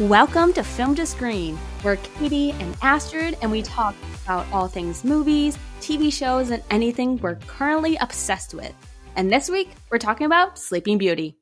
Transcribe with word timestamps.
Welcome 0.00 0.54
to 0.54 0.64
Film 0.64 0.94
to 0.94 1.04
Screen. 1.04 1.58
We're 1.84 1.96
Katie 1.96 2.52
and 2.52 2.74
Astrid, 2.80 3.36
and 3.42 3.50
we 3.50 3.60
talk 3.60 3.94
about 4.24 4.50
all 4.50 4.66
things 4.66 5.04
movies, 5.04 5.58
TV 5.82 6.10
shows, 6.10 6.50
and 6.50 6.62
anything 6.70 7.18
we're 7.18 7.34
currently 7.34 7.96
obsessed 7.96 8.54
with. 8.54 8.72
And 9.16 9.30
this 9.30 9.50
week, 9.50 9.68
we're 9.90 9.98
talking 9.98 10.24
about 10.24 10.58
Sleeping 10.58 10.96
Beauty. 10.96 11.36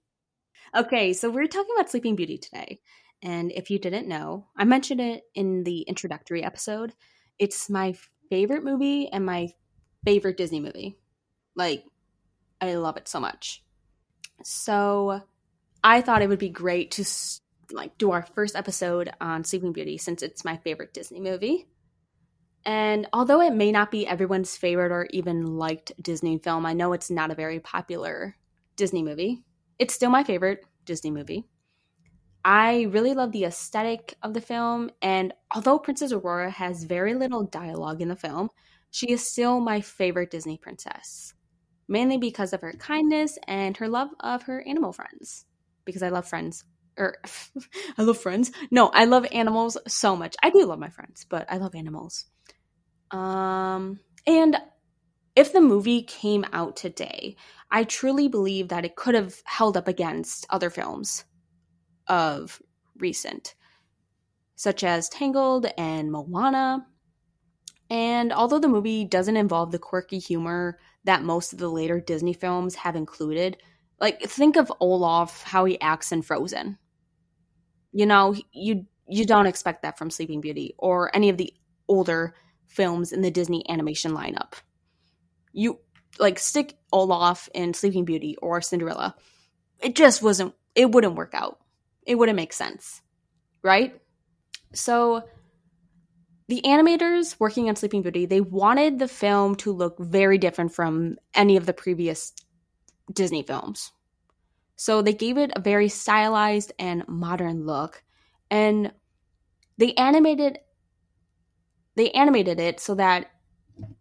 Okay, 0.77 1.13
so 1.13 1.31
we're 1.31 1.47
talking 1.47 1.73
about 1.77 1.91
Sleeping 1.91 2.17
Beauty 2.17 2.39
today. 2.39 2.81
And 3.23 3.53
if 3.53 3.71
you 3.71 3.79
didn't 3.79 4.09
know, 4.09 4.49
I 4.57 4.65
mentioned 4.65 5.01
it 5.01 5.23
in 5.37 5.63
the 5.63 5.83
introductory 5.83 6.43
episode. 6.43 6.93
It's 7.39 7.71
my 7.71 7.95
favorite 8.31 8.65
movie 8.65 9.09
and 9.13 9.25
my 9.25 9.51
favorite 10.05 10.37
Disney 10.37 10.59
movie. 10.59 10.99
Like, 11.55 11.85
I 12.61 12.75
love 12.75 12.97
it 12.97 13.07
so 13.07 13.21
much. 13.21 13.63
So, 14.43 15.23
I 15.85 16.01
thought 16.01 16.23
it 16.23 16.29
would 16.29 16.41
be 16.41 16.49
great 16.49 16.91
to 16.93 17.05
like 17.73 17.99
do 17.99 18.11
our 18.11 18.23
first 18.23 18.57
episode 18.57 19.11
on 19.21 19.45
Sleeping 19.45 19.73
Beauty 19.73 19.99
since 19.99 20.23
it's 20.23 20.45
my 20.45 20.57
favorite 20.59 20.95
Disney 20.95 21.21
movie. 21.21 21.67
And 22.65 23.07
although 23.13 23.41
it 23.41 23.55
may 23.55 23.73
not 23.73 23.91
be 23.91 24.07
everyone's 24.07 24.57
favorite 24.57 24.93
or 24.93 25.07
even 25.11 25.57
liked 25.57 25.93
Disney 26.03 26.39
film, 26.39 26.67
I 26.67 26.75
know 26.75 26.93
it's 26.93 27.11
not 27.11 27.31
a 27.31 27.35
very 27.35 27.61
popular 27.61 28.37
Disney 28.77 29.03
movie. 29.03 29.43
It's 29.79 29.95
still 29.95 30.11
my 30.11 30.25
favorite 30.25 30.65
Disney 30.85 31.11
movie. 31.11 31.47
I 32.45 32.83
really 32.91 33.15
love 33.15 33.33
the 33.33 33.45
aesthetic 33.45 34.15
of 34.23 34.33
the 34.33 34.41
film, 34.41 34.91
and 35.03 35.35
although 35.55 35.79
Princess 35.79 36.13
Aurora 36.13 36.51
has 36.51 36.85
very 36.85 37.15
little 37.15 37.45
dialogue 37.45 38.01
in 38.01 38.09
the 38.09 38.17
film, 38.17 38.49
she 38.91 39.13
is 39.13 39.27
still 39.27 39.61
my 39.61 39.83
favorite 39.83 40.31
Disney 40.31 40.57
princess, 40.57 41.35
mainly 41.87 42.17
because 42.17 42.55
of 42.55 42.63
her 42.63 42.73
kindness 42.73 43.39
and 43.47 43.77
her 43.77 43.89
love 43.89 44.09
of 44.21 44.45
her 44.45 44.67
animal 44.67 44.93
friends. 44.93 45.45
Because 45.85 46.03
I 46.03 46.09
love 46.09 46.27
friends 46.27 46.65
or 46.97 47.17
I 47.99 48.03
love 48.03 48.19
friends. 48.19 48.53
No, 48.71 48.89
I 48.89 49.05
love 49.05 49.27
animals 49.33 49.77
so 49.87 50.17
much. 50.17 50.37
I 50.43 50.51
do 50.51 50.65
love 50.65 50.79
my 50.79 50.91
friends, 50.91 51.27
but 51.29 51.47
I 51.51 51.57
love 51.57 51.75
animals. 51.75 52.27
Um, 53.11 54.01
and 54.27 54.57
if 55.37 55.53
the 55.53 55.61
movie 55.61 56.03
came 56.03 56.45
out 56.53 56.77
today, 56.77 57.37
I 57.71 57.85
truly 57.85 58.29
believe 58.29 58.69
that 58.69 58.85
it 58.85 58.97
could 58.97 59.15
have 59.15 59.41
held 59.45 59.77
up 59.77 59.89
against 59.89 60.47
other 60.51 60.71
films 60.71 61.25
of 62.07 62.61
recent, 62.97 63.55
such 64.57 64.85
as 64.85 65.09
Tangled 65.09 65.67
and 65.79 66.11
Moana. 66.11 66.87
And 67.89 68.33
although 68.33 68.59
the 68.59 68.69
movie 68.69 69.05
doesn't 69.05 69.37
involve 69.37 69.73
the 69.73 69.79
quirky 69.79 70.19
humor 70.19 70.79
that 71.05 71.23
most 71.23 71.53
of 71.53 71.59
the 71.59 71.71
later 71.71 72.01
Disney 72.01 72.33
films 72.33 72.75
have 72.75 72.97
included, 72.97 73.57
like 74.01 74.23
think 74.23 74.57
of 74.57 74.73
Olaf, 74.81 75.43
how 75.43 75.65
he 75.65 75.81
acts 75.81 76.13
in 76.13 76.23
Frozen. 76.23 76.79
You 77.93 78.07
know, 78.07 78.35
you 78.53 78.87
you 79.09 79.27
don't 79.27 79.47
expect 79.47 79.83
that 79.83 79.99
from 79.99 80.11
Sleeping 80.11 80.41
Beauty 80.41 80.75
or 80.79 81.15
any 81.15 81.29
of 81.29 81.37
the 81.37 81.53
older 81.89 82.35
films 82.67 83.13
in 83.13 83.21
the 83.21 83.31
Disney 83.31 83.69
animation 83.69 84.13
lineup. 84.13 84.55
You 85.53 85.81
like 86.19 86.39
stick 86.39 86.77
Olaf 86.93 87.49
in 87.55 87.75
Sleeping 87.75 88.05
Beauty 88.05 88.37
or 88.41 88.61
Cinderella. 88.61 89.17
It 89.81 89.97
just 89.97 90.23
wasn't 90.23 90.55
it 90.75 90.91
wouldn't 90.93 91.17
work 91.17 91.35
out. 91.35 91.59
It 92.07 92.15
wouldn't 92.15 92.37
make 92.37 92.53
sense. 92.53 93.03
Right? 93.63 94.01
So 94.73 95.25
the 96.49 96.63
animators 96.65 97.39
working 97.39 97.69
on 97.69 97.77
Sleeping 97.77 98.03
Beauty, 98.03 98.27
they 98.27 98.41
wanted 98.41 98.99
the 98.99 99.09
film 99.09 99.57
to 99.57 99.73
look 99.73 99.99
very 99.99 100.39
different 100.39 100.73
from 100.73 101.17
any 101.35 101.57
of 101.57 101.67
the 101.67 101.73
previous 101.73 102.33
Disney 103.13 103.43
films. 103.43 103.93
So 104.77 105.03
they 105.03 105.13
gave 105.13 105.37
it 105.37 105.53
a 105.55 105.61
very 105.61 105.89
stylized 105.89 106.73
and 106.79 107.07
modern 107.07 107.67
look. 107.67 108.03
And 108.51 108.93
they 109.79 109.95
animated 109.95 110.59
they 111.97 112.11
animated 112.13 112.61
it 112.61 112.81
so 112.81 112.95
that 112.95 113.27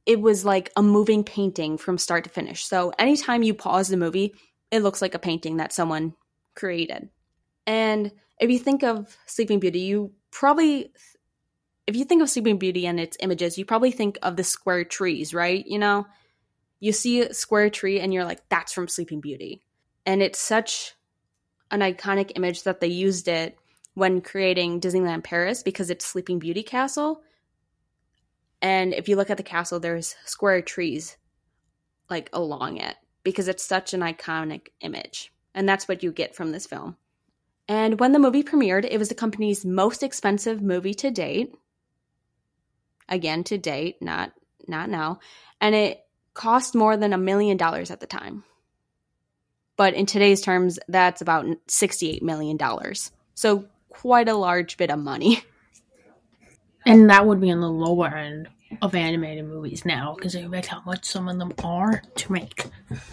it 0.05 0.21
was 0.21 0.45
like 0.45 0.71
a 0.75 0.81
moving 0.81 1.23
painting 1.23 1.77
from 1.77 1.97
start 1.97 2.23
to 2.23 2.29
finish. 2.29 2.65
So 2.65 2.93
anytime 2.97 3.43
you 3.43 3.53
pause 3.53 3.87
the 3.87 3.97
movie, 3.97 4.33
it 4.71 4.83
looks 4.83 5.01
like 5.01 5.15
a 5.15 5.19
painting 5.19 5.57
that 5.57 5.73
someone 5.73 6.13
created. 6.55 7.09
And 7.65 8.11
if 8.39 8.49
you 8.49 8.59
think 8.59 8.83
of 8.83 9.17
Sleeping 9.25 9.59
Beauty, 9.59 9.79
you 9.79 10.13
probably 10.31 10.91
if 11.87 11.95
you 11.95 12.05
think 12.05 12.21
of 12.21 12.29
Sleeping 12.29 12.57
Beauty 12.57 12.85
and 12.85 12.99
its 12.99 13.17
images, 13.19 13.57
you 13.57 13.65
probably 13.65 13.91
think 13.91 14.19
of 14.21 14.35
the 14.35 14.43
square 14.43 14.83
trees, 14.83 15.33
right? 15.33 15.65
You 15.65 15.79
know, 15.79 16.05
you 16.79 16.91
see 16.91 17.21
a 17.21 17.33
square 17.33 17.69
tree 17.69 17.99
and 17.99 18.13
you're 18.13 18.25
like, 18.25 18.47
that's 18.49 18.73
from 18.73 18.87
Sleeping 18.87 19.21
Beauty. 19.21 19.61
And 20.05 20.21
it's 20.21 20.39
such 20.39 20.95
an 21.71 21.81
iconic 21.81 22.31
image 22.35 22.63
that 22.63 22.79
they 22.79 22.87
used 22.87 23.27
it 23.27 23.57
when 23.93 24.21
creating 24.21 24.79
Disneyland 24.79 25.23
Paris 25.23 25.61
because 25.61 25.89
it's 25.89 26.05
Sleeping 26.05 26.39
Beauty 26.39 26.63
Castle. 26.63 27.21
And 28.61 28.93
if 28.93 29.07
you 29.07 29.15
look 29.15 29.29
at 29.29 29.37
the 29.37 29.43
castle, 29.43 29.79
there's 29.79 30.15
square 30.25 30.61
trees 30.61 31.17
like 32.09 32.29
along 32.33 32.77
it 32.77 32.95
because 33.23 33.47
it's 33.47 33.63
such 33.63 33.93
an 33.93 34.01
iconic 34.01 34.69
image. 34.81 35.31
And 35.53 35.67
that's 35.67 35.87
what 35.87 36.03
you 36.03 36.11
get 36.11 36.35
from 36.35 36.51
this 36.51 36.65
film. 36.65 36.95
And 37.67 37.99
when 37.99 38.13
the 38.13 38.19
movie 38.19 38.43
premiered, 38.43 38.87
it 38.89 38.97
was 38.97 39.09
the 39.09 39.15
company's 39.15 39.65
most 39.65 40.01
expensive 40.01 40.61
movie 40.61 40.95
to 40.95 41.11
date. 41.11 41.53
Again, 43.07 43.43
to 43.45 43.57
date, 43.57 44.01
not 44.01 44.33
not 44.67 44.89
now. 44.89 45.19
And 45.61 45.75
it 45.75 46.05
cost 46.33 46.75
more 46.75 46.97
than 46.97 47.13
a 47.13 47.17
million 47.17 47.57
dollars 47.57 47.91
at 47.91 47.99
the 47.99 48.07
time. 48.07 48.43
But 49.77 49.93
in 49.93 50.05
today's 50.05 50.41
terms, 50.41 50.77
that's 50.87 51.21
about 51.21 51.45
$68 51.67 52.21
million. 52.21 52.57
So 53.35 53.65
quite 53.89 54.27
a 54.27 54.35
large 54.35 54.77
bit 54.77 54.91
of 54.91 54.99
money. 54.99 55.41
And 56.85 57.09
that 57.09 57.27
would 57.27 57.41
be 57.41 57.51
on 57.51 57.59
the 57.59 57.69
lower 57.69 58.07
end 58.07 58.47
of 58.81 58.95
animated 58.95 59.45
movies 59.45 59.85
now 59.85 60.15
because 60.15 60.33
they 60.33 60.47
make 60.47 60.65
how 60.65 60.81
much 60.85 61.05
some 61.05 61.27
of 61.27 61.37
them 61.37 61.53
are 61.63 62.01
to 62.15 62.31
make. 62.31 62.65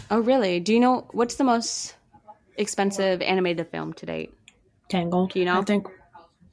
Oh, 0.09 0.19
really? 0.19 0.59
Do 0.61 0.73
you 0.73 0.79
know 0.79 1.05
what's 1.11 1.35
the 1.35 1.43
most 1.43 1.95
expensive 2.55 3.21
animated 3.21 3.67
film 3.67 3.93
to 3.95 4.05
date? 4.05 4.33
Tangled. 4.89 5.31
Do 5.33 5.39
you 5.39 5.45
know? 5.45 5.59
I 5.59 5.63
think 5.63 5.85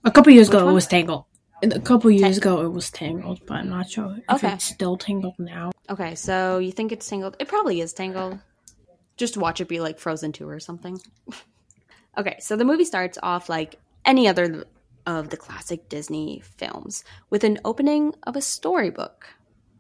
a 0.05 0.11
couple 0.11 0.33
years 0.33 0.49
Which 0.49 0.57
ago 0.57 0.65
one? 0.65 0.73
it 0.73 0.75
was 0.75 0.87
Tangled. 0.89 1.25
A 1.63 1.81
couple 1.81 2.11
years 2.11 2.37
ago 2.39 2.63
it 2.65 2.69
was 2.69 2.91
Tangled, 2.91 3.41
but 3.47 3.55
I'm 3.55 3.71
not 3.71 3.89
sure 3.89 4.17
if 4.29 4.35
Okay. 4.37 4.53
it's 4.53 4.65
still 4.65 4.97
Tangled 4.97 5.39
now. 5.39 5.71
Okay, 5.89 6.15
so 6.15 6.59
you 6.59 6.73
think 6.73 6.93
it's 6.93 7.09
Tangled? 7.09 7.37
It 7.39 7.49
probably 7.49 7.81
is 7.81 7.93
Tangled. 7.93 8.39
Just 9.17 9.37
watch 9.37 9.61
it 9.61 9.69
be 9.69 9.81
like 9.81 9.99
Frozen 9.99 10.33
2 10.33 10.49
or 10.49 10.61
something. 10.61 11.01
okay, 12.19 12.37
so 12.41 12.57
the 12.57 12.65
movie 12.65 12.85
starts 12.85 13.19
off 13.23 13.49
like 13.49 13.77
any 14.05 14.29
other 14.29 14.65
of 15.07 15.31
the 15.31 15.37
classic 15.37 15.89
Disney 15.89 16.43
films 16.57 17.05
with 17.31 17.45
an 17.45 17.59
opening 17.65 18.15
of 18.25 18.37
a 18.37 18.43
storybook. 18.43 19.27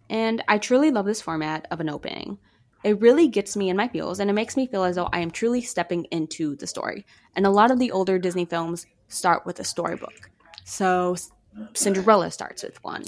And 0.08 0.42
I 0.48 0.58
truly 0.58 0.90
love 0.90 1.06
this 1.06 1.22
format 1.22 1.66
of 1.70 1.80
an 1.80 1.88
opening. 1.88 2.38
It 2.82 3.00
really 3.00 3.28
gets 3.28 3.56
me 3.56 3.70
in 3.70 3.76
my 3.76 3.88
feels 3.88 4.20
and 4.20 4.28
it 4.28 4.34
makes 4.34 4.56
me 4.56 4.66
feel 4.66 4.84
as 4.84 4.96
though 4.96 5.08
I 5.12 5.20
am 5.20 5.30
truly 5.30 5.62
stepping 5.62 6.04
into 6.10 6.56
the 6.56 6.66
story. 6.66 7.06
And 7.34 7.46
a 7.46 7.50
lot 7.50 7.70
of 7.70 7.78
the 7.78 7.90
older 7.90 8.18
Disney 8.18 8.44
films 8.44 8.86
start 9.08 9.46
with 9.46 9.58
a 9.60 9.64
storybook. 9.64 10.30
So 10.64 11.16
Cinderella 11.74 12.30
starts 12.30 12.62
with 12.62 12.82
one. 12.82 13.04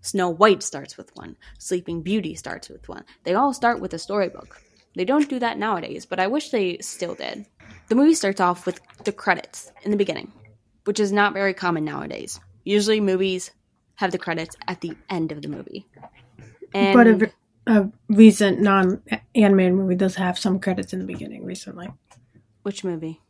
Snow 0.00 0.28
White 0.28 0.62
starts 0.62 0.96
with 0.96 1.10
one. 1.16 1.36
Sleeping 1.58 2.02
Beauty 2.02 2.34
starts 2.34 2.68
with 2.68 2.88
one. 2.88 3.04
They 3.24 3.34
all 3.34 3.54
start 3.54 3.80
with 3.80 3.94
a 3.94 3.98
storybook. 3.98 4.60
They 4.94 5.04
don't 5.04 5.28
do 5.28 5.38
that 5.38 5.58
nowadays, 5.58 6.06
but 6.06 6.20
I 6.20 6.26
wish 6.26 6.50
they 6.50 6.78
still 6.78 7.14
did. 7.14 7.46
The 7.88 7.94
movie 7.94 8.14
starts 8.14 8.40
off 8.40 8.66
with 8.66 8.80
the 9.04 9.12
credits 9.12 9.72
in 9.82 9.90
the 9.90 9.96
beginning, 9.96 10.32
which 10.84 11.00
is 11.00 11.10
not 11.10 11.32
very 11.32 11.54
common 11.54 11.84
nowadays. 11.84 12.38
Usually, 12.64 13.00
movies 13.00 13.50
have 13.96 14.12
the 14.12 14.18
credits 14.18 14.56
at 14.68 14.80
the 14.80 14.96
end 15.08 15.32
of 15.32 15.42
the 15.42 15.48
movie. 15.48 15.86
And 16.72 16.94
but 16.94 17.06
a, 17.66 17.80
a 17.80 17.90
recent 18.08 18.60
non-animated 18.60 19.74
movie 19.74 19.94
does 19.94 20.16
have 20.16 20.38
some 20.38 20.60
credits 20.60 20.92
in 20.92 20.98
the 20.98 21.06
beginning 21.06 21.44
recently. 21.44 21.88
which 22.62 22.84
movie? 22.84 23.20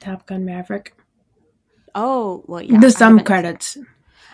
Top 0.00 0.26
Gun 0.26 0.44
Maverick. 0.44 0.94
Oh, 1.94 2.44
well, 2.46 2.62
yeah. 2.62 2.78
There's 2.80 2.96
some 2.96 3.20
credits. 3.20 3.76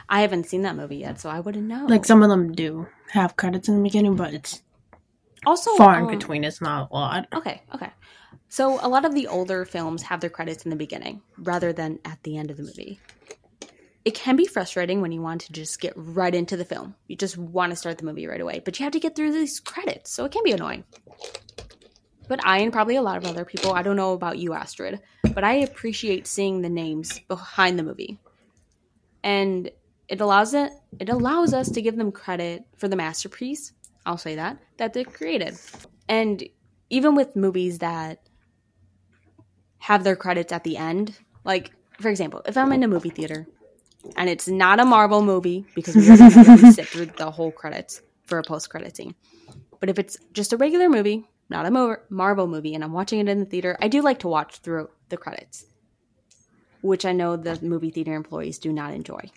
I 0.08 0.22
haven't 0.22 0.46
seen 0.46 0.62
that 0.62 0.76
movie 0.76 0.96
yet, 0.96 1.20
so 1.20 1.28
I 1.28 1.40
wouldn't 1.40 1.66
know. 1.66 1.86
Like 1.86 2.04
some 2.04 2.22
of 2.22 2.30
them 2.30 2.52
do 2.52 2.86
have 3.12 3.36
credits 3.36 3.68
in 3.68 3.76
the 3.76 3.82
beginning, 3.82 4.16
but 4.16 4.32
it's 4.32 4.62
also 5.44 5.74
far 5.76 5.98
in 5.98 6.04
um, 6.04 6.10
between. 6.10 6.44
It's 6.44 6.60
not 6.60 6.90
a 6.90 6.94
lot. 6.94 7.28
Okay, 7.34 7.62
okay. 7.74 7.90
So 8.48 8.78
a 8.80 8.88
lot 8.88 9.04
of 9.04 9.14
the 9.14 9.26
older 9.26 9.64
films 9.64 10.02
have 10.04 10.20
their 10.20 10.30
credits 10.30 10.64
in 10.64 10.70
the 10.70 10.76
beginning 10.76 11.20
rather 11.36 11.72
than 11.72 11.98
at 12.04 12.22
the 12.22 12.38
end 12.38 12.50
of 12.50 12.56
the 12.56 12.62
movie. 12.62 12.98
It 14.04 14.14
can 14.14 14.36
be 14.36 14.46
frustrating 14.46 15.02
when 15.02 15.12
you 15.12 15.20
want 15.20 15.42
to 15.42 15.52
just 15.52 15.80
get 15.80 15.92
right 15.96 16.34
into 16.34 16.56
the 16.56 16.64
film. 16.64 16.94
You 17.08 17.16
just 17.16 17.36
want 17.36 17.70
to 17.70 17.76
start 17.76 17.98
the 17.98 18.06
movie 18.06 18.26
right 18.26 18.40
away, 18.40 18.62
but 18.64 18.78
you 18.78 18.84
have 18.84 18.94
to 18.94 19.00
get 19.00 19.14
through 19.14 19.32
these 19.32 19.60
credits, 19.60 20.10
so 20.10 20.24
it 20.24 20.32
can 20.32 20.44
be 20.44 20.52
annoying. 20.52 20.84
But 22.28 22.44
I 22.44 22.58
and 22.58 22.72
probably 22.72 22.96
a 22.96 23.02
lot 23.02 23.16
of 23.16 23.24
other 23.26 23.44
people, 23.44 23.72
I 23.74 23.82
don't 23.82 23.96
know 23.96 24.12
about 24.12 24.38
you, 24.38 24.52
Astrid, 24.54 25.00
but 25.34 25.44
I 25.44 25.54
appreciate 25.54 26.26
seeing 26.26 26.62
the 26.62 26.68
names 26.68 27.18
behind 27.28 27.78
the 27.78 27.82
movie. 27.82 28.18
And 29.24 29.70
it 30.08 30.20
allows 30.20 30.54
it 30.54 30.72
it 31.00 31.08
allows 31.08 31.54
us 31.54 31.70
to 31.72 31.82
give 31.82 31.96
them 31.96 32.12
credit 32.12 32.64
for 32.76 32.88
the 32.88 32.96
masterpiece, 32.96 33.72
I'll 34.06 34.18
say 34.18 34.36
that, 34.36 34.58
that 34.78 34.92
they 34.94 35.04
created. 35.04 35.58
And 36.08 36.44
even 36.90 37.14
with 37.14 37.36
movies 37.36 37.78
that 37.80 38.20
have 39.78 40.04
their 40.04 40.16
credits 40.16 40.52
at 40.52 40.64
the 40.64 40.76
end, 40.76 41.16
Like, 41.44 41.72
for 42.00 42.08
example, 42.10 42.42
if 42.46 42.56
I'm 42.56 42.72
in 42.72 42.82
a 42.82 42.88
movie 42.88 43.10
theater 43.10 43.46
and 44.16 44.28
it's 44.28 44.48
not 44.48 44.80
a 44.80 44.84
Marvel 44.84 45.22
movie 45.22 45.66
because 45.74 45.96
we 45.96 46.08
already 46.10 46.72
sit 46.72 46.88
through 46.88 47.06
the 47.06 47.30
whole 47.30 47.52
credits 47.52 48.02
for 48.24 48.38
a 48.38 48.42
post 48.42 48.70
credit 48.70 48.96
scene. 48.96 49.14
But 49.80 49.88
if 49.88 49.98
it's 49.98 50.16
just 50.32 50.52
a 50.52 50.56
regular 50.56 50.88
movie, 50.88 51.24
not 51.48 51.66
a 51.66 51.70
Mo- 51.70 51.96
Marvel 52.10 52.46
movie, 52.46 52.74
and 52.74 52.84
I'm 52.84 52.92
watching 52.92 53.20
it 53.20 53.28
in 53.28 53.40
the 53.40 53.46
theater, 53.46 53.76
I 53.80 53.88
do 53.88 54.02
like 54.02 54.20
to 54.20 54.28
watch 54.28 54.58
through 54.58 54.90
the 55.08 55.16
credits, 55.16 55.64
which 56.80 57.04
I 57.04 57.12
know 57.12 57.36
the 57.36 57.58
movie 57.62 57.90
theater 57.90 58.14
employees 58.14 58.58
do 58.58 58.72
not 58.72 58.92
enjoy 58.94 59.30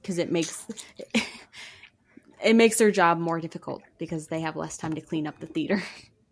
because 0.00 0.18
it 0.18 0.32
makes 0.32 0.66
it 2.44 2.56
makes 2.56 2.76
their 2.78 2.90
job 2.90 3.18
more 3.18 3.40
difficult 3.40 3.82
because 3.98 4.28
they 4.28 4.40
have 4.40 4.56
less 4.56 4.76
time 4.76 4.94
to 4.94 5.00
clean 5.00 5.26
up 5.26 5.38
the 5.40 5.46
theater. 5.46 5.82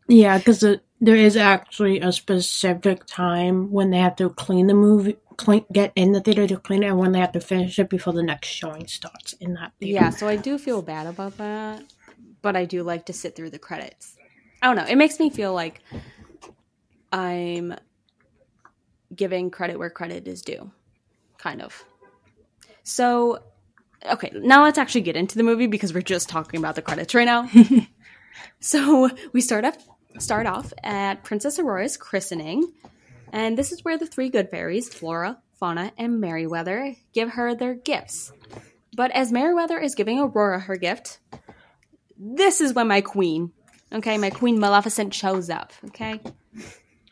Yeah, 0.09 0.39
because 0.39 0.65
there 1.01 1.17
is 1.17 1.37
actually 1.37 2.01
a 2.01 2.11
specific 2.11 3.07
time 3.07 3.71
when 3.71 3.91
they 3.91 3.99
have 3.99 4.17
to 4.17 4.31
clean 4.31 4.67
the 4.67 4.75
movie, 4.75 5.17
clean, 5.37 5.65
get 5.73 5.93
in 5.95 6.11
the 6.11 6.21
theater 6.21 6.49
to 6.49 6.57
clean 6.57 6.83
it, 6.83 6.89
and 6.89 6.99
when 6.99 7.13
they 7.13 7.21
have 7.21 7.31
to 7.33 7.41
finish 7.41 7.79
it 7.79 7.89
before 7.89 8.13
the 8.13 8.23
next 8.23 8.49
showing 8.49 8.89
starts 8.89 9.35
in 9.35 9.55
that 9.55 9.73
theater. 9.79 9.95
Yeah, 9.95 10.11
so 10.11 10.27
I 10.27 10.35
do 10.35 10.59
feel 10.59 10.83
bad 10.83 11.07
about 11.07 11.37
that, 11.39 11.85
but 12.43 12.57
I 12.57 12.65
do 12.65 12.83
like 12.83 13.07
to 13.07 13.13
sit 13.13 13.37
through 13.37 13.51
the 13.51 13.61
credits. 13.61 14.17
I 14.63 14.67
don't 14.67 14.77
know. 14.77 14.91
It 14.91 14.97
makes 14.97 15.19
me 15.19 15.31
feel 15.31 15.55
like 15.55 15.83
I'm 17.13 17.75
giving 19.15 19.51
credit 19.51 19.79
where 19.79 19.91
credit 19.91 20.29
is 20.29 20.43
due, 20.43 20.71
kind 21.39 21.63
of. 21.63 21.85
So, 22.83 23.41
okay, 24.05 24.31
now 24.35 24.63
let's 24.63 24.79
actually 24.79 25.03
get 25.03 25.17
into 25.17 25.37
the 25.37 25.43
movie 25.43 25.67
because 25.67 25.93
we're 25.93 26.03
just 26.03 26.29
talking 26.29 26.59
about 26.59 26.75
the 26.75 26.83
credits 26.83 27.15
right 27.15 27.25
now. 27.25 27.49
so 28.61 29.11
we 29.33 29.41
start 29.41 29.65
off 29.65 29.77
start 30.19 30.47
off 30.47 30.73
at 30.83 31.23
Princess 31.23 31.59
Aurora's 31.59 31.97
christening, 31.97 32.73
and 33.33 33.57
this 33.57 33.73
is 33.73 33.85
where 33.85 33.97
the 33.97 34.07
three 34.07 34.29
good 34.29 34.51
fairies, 34.51 34.93
Flora, 34.93 35.39
Fauna, 35.55 35.93
and 35.97 36.21
Merryweather, 36.21 36.97
give 37.13 37.31
her 37.31 37.55
their 37.55 37.75
gifts. 37.75 38.33
But 38.97 39.11
as 39.13 39.31
Merryweather 39.31 39.79
is 39.79 39.95
giving 39.95 40.19
Aurora 40.19 40.61
her 40.61 40.77
gift, 40.77 41.21
this 42.19 42.61
is 42.61 42.75
when 42.75 42.89
my 42.89 43.01
queen, 43.01 43.53
okay, 43.93 44.19
my 44.19 44.31
queen 44.31 44.59
Maleficent 44.59 45.15
shows 45.15 45.51
up, 45.51 45.73
okay? 45.87 46.21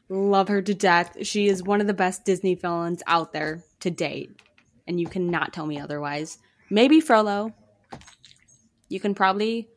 Love 0.08 0.48
her 0.48 0.62
to 0.62 0.74
death. 0.74 1.16
She 1.22 1.48
is 1.48 1.62
one 1.62 1.80
of 1.80 1.86
the 1.86 1.94
best 1.94 2.24
Disney 2.24 2.54
villains 2.54 3.02
out 3.06 3.32
there 3.32 3.62
to 3.80 3.90
date, 3.90 4.40
and 4.86 5.00
you 5.00 5.06
cannot 5.06 5.52
tell 5.52 5.66
me 5.66 5.78
otherwise. 5.78 6.38
Maybe 6.70 7.00
Frollo. 7.00 7.52
You 8.88 9.00
can 9.00 9.14
probably 9.14 9.68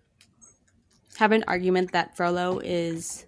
have 1.17 1.33
an 1.33 1.43
argument 1.47 1.91
that 1.91 2.15
Frollo 2.15 2.59
is 2.59 3.25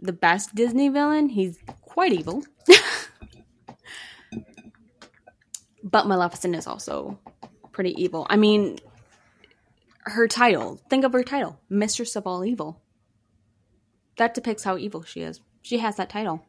the 0.00 0.12
best 0.12 0.54
Disney 0.54 0.88
villain. 0.90 1.28
He's 1.28 1.58
quite 1.80 2.12
evil. 2.12 2.44
but 5.82 6.06
Maleficent 6.06 6.54
is 6.54 6.66
also 6.66 7.18
pretty 7.72 8.00
evil. 8.02 8.26
I 8.28 8.36
mean, 8.36 8.78
her 10.02 10.28
title, 10.28 10.80
think 10.88 11.04
of 11.04 11.12
her 11.12 11.22
title, 11.22 11.60
Mistress 11.68 12.16
of 12.16 12.26
All 12.26 12.44
Evil. 12.44 12.80
That 14.16 14.34
depicts 14.34 14.64
how 14.64 14.76
evil 14.76 15.02
she 15.02 15.20
is. 15.20 15.40
She 15.62 15.78
has 15.78 15.96
that 15.96 16.10
title. 16.10 16.44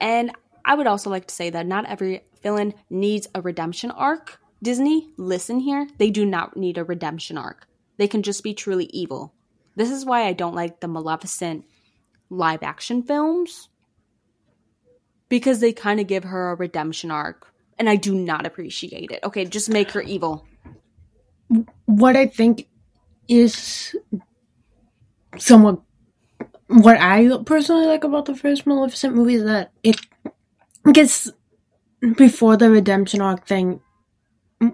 And 0.00 0.32
I 0.64 0.74
would 0.74 0.86
also 0.86 1.10
like 1.10 1.26
to 1.26 1.34
say 1.34 1.50
that 1.50 1.66
not 1.66 1.86
every 1.86 2.22
villain 2.42 2.74
needs 2.88 3.28
a 3.34 3.42
redemption 3.42 3.90
arc. 3.90 4.38
Disney, 4.62 5.08
listen 5.16 5.60
here. 5.60 5.88
They 5.98 6.10
do 6.10 6.24
not 6.24 6.56
need 6.56 6.78
a 6.78 6.84
redemption 6.84 7.38
arc. 7.38 7.66
They 7.96 8.08
can 8.08 8.22
just 8.22 8.42
be 8.42 8.54
truly 8.54 8.86
evil. 8.86 9.34
This 9.76 9.90
is 9.90 10.04
why 10.04 10.26
I 10.26 10.32
don't 10.32 10.54
like 10.54 10.80
the 10.80 10.88
Maleficent 10.88 11.64
live 12.28 12.62
action 12.62 13.02
films. 13.02 13.68
Because 15.28 15.60
they 15.60 15.72
kind 15.72 16.00
of 16.00 16.06
give 16.06 16.24
her 16.24 16.50
a 16.50 16.56
redemption 16.56 17.10
arc. 17.10 17.46
And 17.78 17.88
I 17.88 17.96
do 17.96 18.14
not 18.14 18.46
appreciate 18.46 19.10
it. 19.10 19.20
Okay, 19.24 19.44
just 19.44 19.70
make 19.70 19.92
her 19.92 20.02
evil. 20.02 20.46
What 21.86 22.16
I 22.16 22.26
think 22.26 22.68
is 23.28 23.96
somewhat 25.38 25.80
what 26.68 26.98
I 26.98 27.28
personally 27.44 27.86
like 27.86 28.04
about 28.04 28.26
the 28.26 28.36
first 28.36 28.66
Maleficent 28.66 29.14
movie 29.14 29.34
is 29.34 29.44
that 29.44 29.72
it 29.82 29.96
gets 30.92 31.30
before 32.16 32.56
the 32.56 32.70
redemption 32.70 33.20
arc 33.20 33.46
thing 33.46 33.80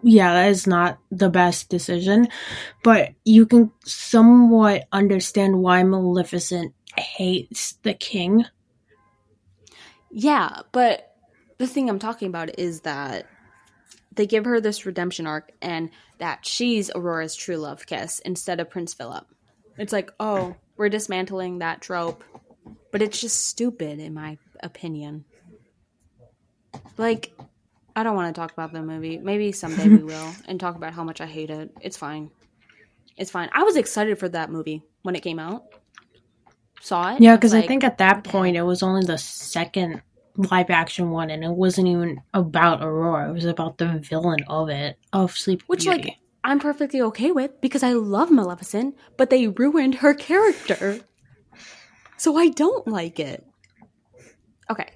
yeah, 0.03 0.33
that 0.35 0.51
is 0.51 0.67
not 0.67 0.99
the 1.11 1.29
best 1.29 1.69
decision, 1.69 2.29
but 2.83 3.13
you 3.25 3.47
can 3.47 3.71
somewhat 3.85 4.89
understand 4.91 5.61
why 5.61 5.83
Maleficent 5.85 6.75
hates 6.97 7.75
the 7.83 7.95
king. 7.95 8.45
Yeah, 10.11 10.63
but 10.73 11.15
the 11.59 11.67
thing 11.67 11.89
I'm 11.89 12.01
talking 12.01 12.29
about 12.29 12.59
is 12.59 12.81
that 12.81 13.27
they 14.17 14.27
give 14.27 14.45
her 14.45 14.61
this 14.61 14.87
redemption 14.87 15.27
arc 15.27 15.53
and 15.63 15.91
that 16.19 16.45
she's 16.45 16.91
Aurora's 16.95 17.37
true 17.37 17.57
love 17.57 17.87
kiss 17.87 18.19
instead 18.21 18.61
of 18.61 18.71
Prince 18.71 18.95
Philip. 18.95 19.27
It's 19.79 19.93
like, 19.93 20.11
oh, 20.19 20.57
we're 20.77 20.89
dismantling 20.89 21.59
that 21.59 21.81
trope, 21.83 22.25
but 22.91 23.03
it's 23.03 23.21
just 23.21 23.47
stupid 23.47 24.01
in 24.01 24.15
my 24.15 24.39
opinion. 24.63 25.25
Like, 26.97 27.33
I 27.95 28.03
don't 28.03 28.17
want 28.17 28.35
to 28.35 28.39
talk 28.39 28.53
about 28.53 28.73
the 28.73 28.83
movie. 28.83 29.19
Maybe 29.19 29.53
someday 29.53 29.89
we 29.89 29.97
will 30.03 30.33
and 30.47 30.59
talk 30.59 30.77
about 30.77 30.93
how 30.93 31.05
much 31.05 31.21
I 31.21 31.27
hate 31.27 31.51
it. 31.51 31.71
It's 31.81 31.97
fine. 31.97 32.31
It's 33.17 33.31
fine. 33.31 33.49
I 33.53 33.63
was 33.63 33.77
excited 33.77 34.19
for 34.19 34.29
that 34.31 34.51
movie 34.51 34.83
when 35.03 35.15
it 35.15 35.21
came 35.23 35.39
out. 35.39 35.65
Saw 36.83 37.15
it. 37.15 37.23
Yeah, 37.23 37.37
because 37.37 37.55
I, 37.55 37.59
like, 37.59 37.65
I 37.65 37.69
think 37.69 37.85
at 37.85 37.99
that 37.99 38.25
point 38.25 38.57
it 38.57 38.63
was 38.63 38.83
only 38.83 39.05
the 39.07 39.19
second 39.19 40.03
live 40.37 40.71
action 40.71 41.11
one, 41.11 41.31
and 41.31 41.45
it 41.45 41.51
wasn't 41.51 41.89
even 41.89 42.21
about 42.35 42.83
Aurora. 42.83 43.31
It 43.31 43.33
was 43.33 43.45
about 43.45 43.79
the 43.79 43.99
villain 43.99 44.45
of 44.49 44.69
it, 44.69 44.99
of 45.13 45.37
Sleep 45.37 45.63
Which, 45.67 45.85
Beauty. 45.85 46.03
like, 46.03 46.17
I'm 46.45 46.61
perfectly 46.61 47.01
okay 47.03 47.33
with 47.33 47.61
because 47.61 47.83
I 47.83 47.93
love 47.93 48.31
Maleficent, 48.31 48.97
but 49.17 49.31
they 49.31 49.49
ruined 49.49 49.97
her 49.97 50.15
character. 50.15 51.01
So 52.17 52.37
I 52.37 52.49
don't 52.49 52.87
like 52.87 53.21
it. 53.21 53.45
Okay, 54.71 54.91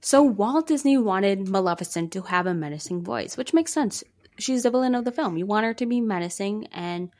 so 0.00 0.22
Walt 0.22 0.66
Disney 0.66 0.98
wanted 0.98 1.48
Maleficent 1.48 2.12
to 2.12 2.22
have 2.22 2.46
a 2.46 2.54
menacing 2.54 3.02
voice, 3.02 3.36
which 3.36 3.54
makes 3.54 3.72
sense. 3.72 4.04
She's 4.38 4.64
the 4.64 4.70
villain 4.70 4.94
of 4.94 5.04
the 5.04 5.12
film. 5.12 5.36
You 5.36 5.46
want 5.46 5.64
her 5.64 5.74
to 5.74 5.86
be 5.86 6.00
menacing 6.00 6.66
and 6.72 7.10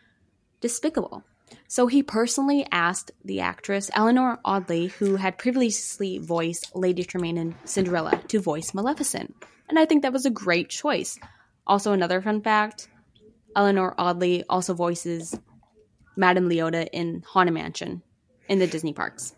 despicable. 0.61 1.25
So 1.69 1.87
he 1.87 2.03
personally 2.03 2.67
asked 2.71 3.11
the 3.25 3.41
actress 3.41 3.91
Eleanor 3.95 4.39
Audley, 4.45 4.87
who 4.87 5.17
had 5.17 5.39
previously 5.39 6.19
voiced 6.19 6.75
Lady 6.75 7.05
Tremaine 7.05 7.39
in 7.39 7.55
Cinderella, 7.65 8.23
to 8.29 8.41
voice 8.41 8.75
Maleficent. 8.75 9.35
And 9.69 9.79
I 9.79 9.87
think 9.87 10.03
that 10.03 10.13
was 10.13 10.27
a 10.27 10.31
great 10.31 10.69
choice. 10.69 11.19
Also, 11.67 11.93
another 11.93 12.21
fun 12.21 12.43
fact 12.43 12.89
Eleanor 13.57 13.95
Audley 13.99 14.45
also 14.49 14.75
voices 14.75 15.39
Madame 16.17 16.49
Leota 16.49 16.89
in 16.93 17.23
Haunted 17.27 17.55
Mansion 17.55 18.03
in 18.49 18.59
the 18.59 18.67
Disney 18.67 18.93
parks. 18.93 19.35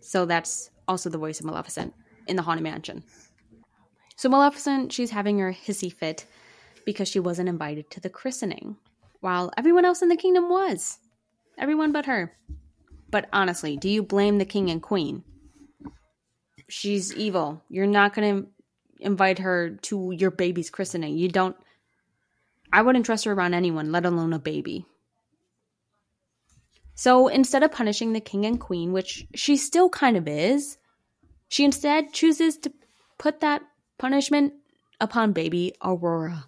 So 0.00 0.24
that's 0.24 0.70
also 0.88 1.10
the 1.10 1.18
voice 1.18 1.40
of 1.40 1.46
Maleficent 1.46 1.94
in 2.26 2.36
the 2.36 2.42
Haunted 2.42 2.64
Mansion. 2.64 3.04
So 4.16 4.28
Maleficent, 4.28 4.92
she's 4.92 5.10
having 5.10 5.38
her 5.38 5.52
hissy 5.52 5.92
fit 5.92 6.26
because 6.84 7.08
she 7.08 7.20
wasn't 7.20 7.48
invited 7.48 7.90
to 7.90 8.00
the 8.00 8.08
christening, 8.08 8.76
while 9.20 9.52
everyone 9.56 9.84
else 9.84 10.02
in 10.02 10.08
the 10.08 10.16
kingdom 10.16 10.48
was. 10.48 10.98
Everyone 11.58 11.92
but 11.92 12.06
her. 12.06 12.36
But 13.10 13.28
honestly, 13.32 13.76
do 13.76 13.88
you 13.88 14.02
blame 14.02 14.38
the 14.38 14.44
king 14.44 14.70
and 14.70 14.82
queen? 14.82 15.24
She's 16.68 17.14
evil. 17.14 17.62
You're 17.68 17.86
not 17.86 18.14
going 18.14 18.42
to 18.42 18.48
invite 19.00 19.38
her 19.38 19.70
to 19.82 20.12
your 20.12 20.30
baby's 20.30 20.70
christening. 20.70 21.16
You 21.16 21.28
don't. 21.28 21.56
I 22.72 22.82
wouldn't 22.82 23.06
trust 23.06 23.24
her 23.24 23.32
around 23.32 23.54
anyone, 23.54 23.92
let 23.92 24.04
alone 24.04 24.32
a 24.32 24.38
baby. 24.38 24.86
So 26.94 27.28
instead 27.28 27.62
of 27.62 27.72
punishing 27.72 28.12
the 28.12 28.20
king 28.20 28.46
and 28.46 28.58
queen, 28.58 28.92
which 28.92 29.26
she 29.34 29.56
still 29.56 29.88
kind 29.88 30.16
of 30.16 30.26
is, 30.26 30.78
she 31.48 31.64
instead 31.64 32.12
chooses 32.12 32.56
to 32.58 32.72
put 33.18 33.40
that 33.40 33.62
punishment 33.98 34.54
upon 35.00 35.32
baby 35.32 35.74
Aurora. 35.82 36.46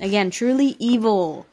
Again, 0.00 0.30
truly 0.30 0.76
evil. 0.78 1.46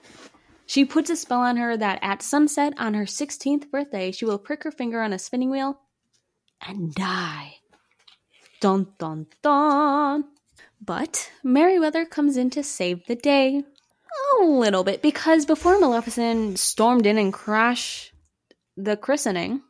She 0.65 0.83
puts 0.85 1.09
a 1.09 1.15
spell 1.15 1.39
on 1.39 1.57
her 1.57 1.77
that 1.77 1.99
at 2.01 2.21
sunset 2.21 2.73
on 2.77 2.93
her 2.93 3.05
16th 3.05 3.71
birthday, 3.71 4.11
she 4.11 4.25
will 4.25 4.37
prick 4.37 4.63
her 4.63 4.71
finger 4.71 5.01
on 5.01 5.13
a 5.13 5.19
spinning 5.19 5.49
wheel 5.49 5.79
and 6.65 6.93
die. 6.93 7.55
Dun 8.59 8.87
dun 8.97 9.27
dun. 9.41 10.25
But 10.81 11.31
Merryweather 11.43 12.05
comes 12.05 12.37
in 12.37 12.49
to 12.51 12.63
save 12.63 13.05
the 13.05 13.15
day 13.15 13.63
a 14.39 14.43
little 14.43 14.83
bit 14.83 15.01
because 15.01 15.45
before 15.45 15.79
Maleficent 15.79 16.59
stormed 16.59 17.05
in 17.05 17.17
and 17.17 17.33
crashed 17.33 18.13
the 18.75 18.97
christening, 18.97 19.61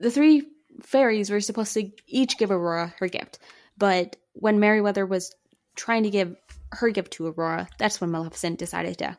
the 0.00 0.10
three 0.10 0.44
fairies 0.82 1.30
were 1.30 1.40
supposed 1.40 1.74
to 1.74 1.90
each 2.06 2.38
give 2.38 2.50
Aurora 2.50 2.94
her 2.98 3.08
gift. 3.08 3.38
But 3.76 4.16
when 4.32 4.60
Merryweather 4.60 5.06
was 5.06 5.34
trying 5.74 6.04
to 6.04 6.10
give 6.10 6.36
her 6.76 6.90
gift 6.90 7.12
to 7.14 7.26
Aurora, 7.26 7.68
that's 7.78 8.00
when 8.00 8.10
Maleficent 8.10 8.58
decided 8.58 8.98
to 8.98 9.18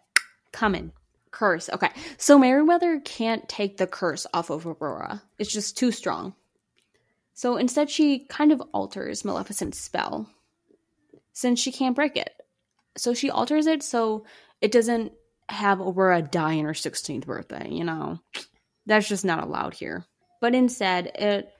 come 0.52 0.76
in. 0.76 0.92
Curse. 1.32 1.70
Okay. 1.70 1.90
So 2.18 2.40
Merryweather 2.40 3.00
can't 3.04 3.48
take 3.48 3.78
the 3.78 3.88
curse 3.88 4.26
off 4.34 4.50
of 4.50 4.66
Aurora. 4.66 5.22
It's 5.38 5.52
just 5.52 5.78
too 5.78 5.92
strong. 5.92 6.34
So 7.34 7.58
instead, 7.58 7.92
she 7.92 8.26
kind 8.26 8.52
of 8.52 8.62
alters 8.74 9.24
Maleficent's 9.24 9.80
spell 9.80 10.30
since 11.34 11.60
she 11.60 11.72
can't 11.72 11.96
break 11.96 12.18
it. 12.18 12.34
So 12.98 13.14
she 13.14 13.30
alters 13.30 13.68
it 13.68 13.84
so 13.84 14.26
it 14.62 14.72
doesn't 14.72 15.12
have 15.50 15.80
Aurora 15.80 16.22
die 16.22 16.58
on 16.58 16.66
her 16.66 16.72
16th 16.72 17.26
birthday, 17.26 17.70
you 17.70 17.84
know. 17.84 18.20
That's 18.88 19.08
just 19.08 19.26
not 19.26 19.44
allowed 19.44 19.76
here. 19.76 20.06
But 20.42 20.56
instead, 20.56 21.08
it 21.08 21.54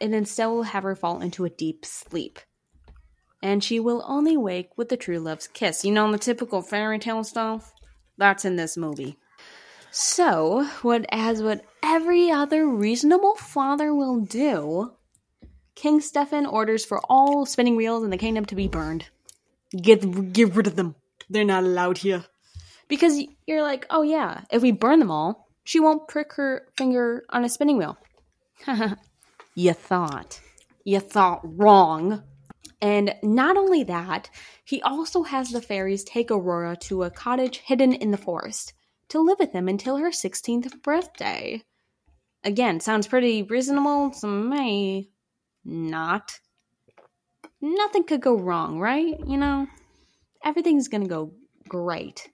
it 0.00 0.12
instead 0.12 0.46
will 0.46 0.62
have 0.62 0.82
her 0.82 0.94
fall 0.94 1.20
into 1.20 1.44
a 1.44 1.50
deep 1.50 1.84
sleep. 1.84 2.38
And 3.42 3.62
she 3.62 3.78
will 3.78 4.04
only 4.06 4.36
wake 4.36 4.76
with 4.76 4.88
the 4.88 4.96
true 4.96 5.20
love's 5.20 5.46
kiss. 5.46 5.84
You 5.84 5.92
know, 5.92 6.10
the 6.10 6.18
typical 6.18 6.62
fairy 6.62 6.98
tale 6.98 7.22
stuff? 7.22 7.72
That's 8.16 8.44
in 8.44 8.56
this 8.56 8.76
movie. 8.76 9.16
So, 9.90 10.64
what 10.82 11.06
as 11.10 11.42
what 11.42 11.64
every 11.82 12.30
other 12.30 12.68
reasonable 12.68 13.36
father 13.36 13.94
will 13.94 14.20
do, 14.20 14.92
King 15.74 16.00
Stefan 16.00 16.44
orders 16.44 16.84
for 16.84 17.00
all 17.08 17.46
spinning 17.46 17.76
wheels 17.76 18.04
in 18.04 18.10
the 18.10 18.18
kingdom 18.18 18.44
to 18.46 18.54
be 18.54 18.68
burned. 18.68 19.06
Get 19.70 20.32
get 20.32 20.54
rid 20.54 20.66
of 20.66 20.76
them. 20.76 20.96
They're 21.30 21.44
not 21.44 21.62
allowed 21.62 21.98
here. 21.98 22.24
Because 22.88 23.22
you're 23.46 23.62
like, 23.62 23.86
oh 23.90 24.02
yeah, 24.02 24.42
if 24.50 24.62
we 24.62 24.72
burn 24.72 24.98
them 24.98 25.10
all, 25.10 25.48
she 25.62 25.78
won't 25.78 26.08
prick 26.08 26.32
her 26.34 26.66
finger 26.76 27.24
on 27.30 27.44
a 27.44 27.48
spinning 27.48 27.76
wheel. 27.76 27.96
you 29.54 29.72
thought. 29.72 30.40
You 30.84 31.00
thought 31.00 31.40
wrong. 31.44 32.22
And 32.80 33.14
not 33.22 33.56
only 33.56 33.82
that, 33.84 34.30
he 34.64 34.80
also 34.82 35.22
has 35.24 35.50
the 35.50 35.60
fairies 35.60 36.04
take 36.04 36.30
Aurora 36.30 36.76
to 36.82 37.02
a 37.02 37.10
cottage 37.10 37.58
hidden 37.58 37.92
in 37.92 38.10
the 38.10 38.16
forest 38.16 38.72
to 39.08 39.20
live 39.20 39.38
with 39.38 39.52
them 39.52 39.68
until 39.68 39.96
her 39.96 40.10
16th 40.10 40.82
birthday. 40.82 41.62
Again, 42.44 42.80
sounds 42.80 43.08
pretty 43.08 43.42
reasonable 43.42 44.10
to 44.20 44.26
me. 44.26 45.10
Not. 45.64 46.38
Nothing 47.60 48.04
could 48.04 48.20
go 48.20 48.38
wrong, 48.38 48.78
right? 48.78 49.18
You 49.26 49.36
know, 49.36 49.66
everything's 50.44 50.88
gonna 50.88 51.08
go 51.08 51.32
great. 51.68 52.28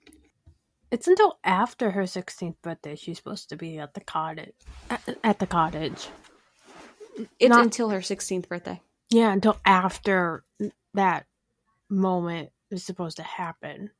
It's 0.91 1.07
until 1.07 1.39
after 1.43 1.91
her 1.91 2.03
16th 2.03 2.61
birthday 2.61 2.95
she's 2.95 3.17
supposed 3.17 3.49
to 3.49 3.55
be 3.55 3.79
at 3.79 3.95
the 3.95 4.01
cottage. 4.01 4.53
At, 4.89 5.01
at 5.23 5.39
the 5.39 5.47
cottage. 5.47 6.07
It's 7.39 7.49
Not, 7.49 7.63
until 7.63 7.89
her 7.89 7.99
16th 7.99 8.47
birthday. 8.47 8.81
Yeah, 9.09 9.31
until 9.31 9.57
after 9.65 10.43
that 10.93 11.25
moment 11.89 12.49
is 12.71 12.83
supposed 12.83 13.17
to 13.17 13.23
happen. 13.23 13.91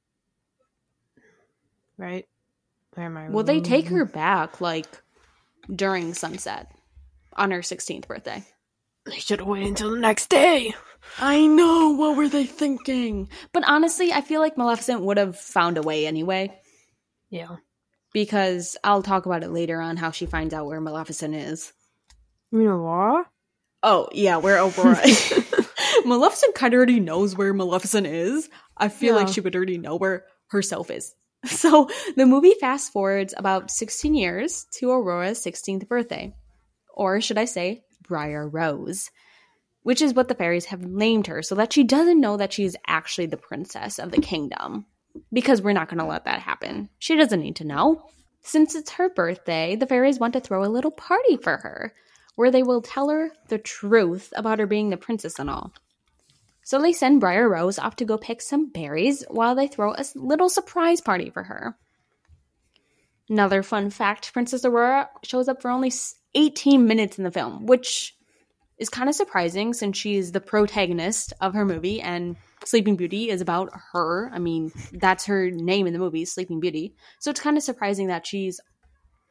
Right? 1.97 2.27
Where 2.93 3.05
am 3.05 3.17
I? 3.17 3.29
Well, 3.29 3.43
they 3.43 3.61
take 3.61 3.87
her 3.87 4.05
back 4.05 4.61
like 4.61 4.87
during 5.73 6.13
sunset 6.13 6.71
on 7.33 7.51
her 7.51 7.59
16th 7.59 8.07
birthday. 8.07 8.43
They 9.05 9.19
should 9.19 9.39
have 9.39 9.47
waited 9.47 9.69
until 9.69 9.91
the 9.91 9.99
next 9.99 10.29
day. 10.29 10.73
I 11.19 11.45
know. 11.45 11.91
What 11.91 12.17
were 12.17 12.27
they 12.27 12.45
thinking? 12.45 13.29
But 13.53 13.63
honestly, 13.67 14.11
I 14.11 14.21
feel 14.21 14.41
like 14.41 14.57
Maleficent 14.57 15.01
would 15.01 15.17
have 15.17 15.37
found 15.37 15.77
a 15.77 15.83
way 15.83 16.07
anyway. 16.07 16.59
Yeah. 17.29 17.57
Because 18.13 18.77
I'll 18.83 19.03
talk 19.03 19.25
about 19.25 19.43
it 19.43 19.51
later 19.51 19.79
on 19.79 19.97
how 19.97 20.11
she 20.11 20.25
finds 20.25 20.53
out 20.53 20.65
where 20.65 20.81
Maleficent 20.81 21.35
is. 21.35 21.71
You 22.51 22.63
know 22.63 22.71
Aurora? 22.71 23.29
Oh, 23.87 24.09
yeah, 24.11 24.37
where 24.37 24.57
Aurora 24.57 24.99
Maleficent 26.05 26.55
kind 26.55 26.73
of 26.73 26.77
already 26.79 26.99
knows 26.99 27.37
where 27.37 27.53
Maleficent 27.53 28.07
is. 28.07 28.49
I 28.75 28.89
feel 28.89 29.13
yeah. 29.13 29.21
like 29.21 29.31
she 29.31 29.41
would 29.41 29.55
already 29.55 29.77
know 29.77 29.95
where 29.95 30.25
herself 30.47 30.89
is. 30.91 31.13
So 31.45 31.91
the 32.15 32.25
movie 32.25 32.55
fast 32.59 32.91
forwards 32.91 33.35
about 33.37 33.69
16 33.69 34.15
years 34.15 34.65
to 34.79 34.89
Aurora's 34.89 35.39
16th 35.45 35.87
birthday. 35.87 36.33
Or 36.91 37.21
should 37.21 37.37
I 37.37 37.45
say, 37.45 37.83
Briar 38.07 38.49
Rose, 38.49 39.11
which 39.83 40.01
is 40.01 40.15
what 40.15 40.29
the 40.29 40.33
fairies 40.33 40.65
have 40.65 40.81
named 40.81 41.27
her, 41.27 41.43
so 41.43 41.53
that 41.53 41.71
she 41.71 41.83
doesn't 41.83 42.19
know 42.19 42.37
that 42.37 42.53
she's 42.53 42.75
actually 42.87 43.27
the 43.27 43.37
princess 43.37 43.99
of 43.99 44.09
the 44.09 44.21
kingdom. 44.21 44.87
Because 45.31 45.61
we're 45.61 45.73
not 45.73 45.87
going 45.87 45.99
to 45.99 46.05
let 46.05 46.25
that 46.25 46.41
happen. 46.41 46.89
She 46.97 47.15
doesn't 47.15 47.39
need 47.39 47.57
to 47.57 47.63
know. 47.63 48.01
Since 48.41 48.73
it's 48.73 48.93
her 48.93 49.09
birthday, 49.09 49.75
the 49.75 49.85
fairies 49.85 50.17
want 50.17 50.33
to 50.33 50.39
throw 50.39 50.65
a 50.65 50.73
little 50.73 50.89
party 50.89 51.37
for 51.37 51.57
her 51.57 51.93
where 52.35 52.51
they 52.51 52.63
will 52.63 52.81
tell 52.81 53.09
her 53.09 53.31
the 53.47 53.57
truth 53.57 54.33
about 54.35 54.59
her 54.59 54.67
being 54.67 54.89
the 54.89 54.97
princess 54.97 55.39
and 55.39 55.49
all. 55.49 55.73
So 56.63 56.81
they 56.81 56.93
send 56.93 57.21
Briar 57.21 57.47
Rose 57.47 57.77
off 57.77 57.95
to 57.97 58.05
go 58.05 58.17
pick 58.17 58.41
some 58.41 58.71
berries 58.71 59.23
while 59.29 59.55
they 59.55 59.67
throw 59.67 59.93
a 59.93 60.05
little 60.15 60.49
surprise 60.49 60.99
party 60.99 61.29
for 61.29 61.43
her. 61.43 61.77
Another 63.29 63.63
fun 63.63 63.89
fact 63.89 64.33
Princess 64.33 64.65
Aurora 64.65 65.09
shows 65.23 65.47
up 65.47 65.61
for 65.61 65.71
only 65.71 65.91
18 66.33 66.85
minutes 66.85 67.17
in 67.17 67.23
the 67.23 67.31
film, 67.31 67.65
which 67.65 68.15
is 68.77 68.89
kind 68.89 69.09
of 69.09 69.15
surprising 69.15 69.73
since 69.73 69.97
she's 69.97 70.31
the 70.31 70.41
protagonist 70.41 71.33
of 71.39 71.53
her 71.53 71.65
movie 71.65 72.01
and 72.01 72.35
Sleeping 72.65 72.95
Beauty 72.95 73.29
is 73.29 73.41
about 73.41 73.69
her. 73.93 74.31
I 74.33 74.39
mean, 74.39 74.71
that's 74.91 75.25
her 75.25 75.51
name 75.51 75.87
in 75.87 75.93
the 75.93 75.99
movie, 75.99 76.25
Sleeping 76.25 76.59
Beauty. 76.59 76.95
So 77.19 77.29
it's 77.29 77.39
kind 77.39 77.57
of 77.57 77.63
surprising 77.63 78.07
that 78.07 78.25
she's 78.25 78.59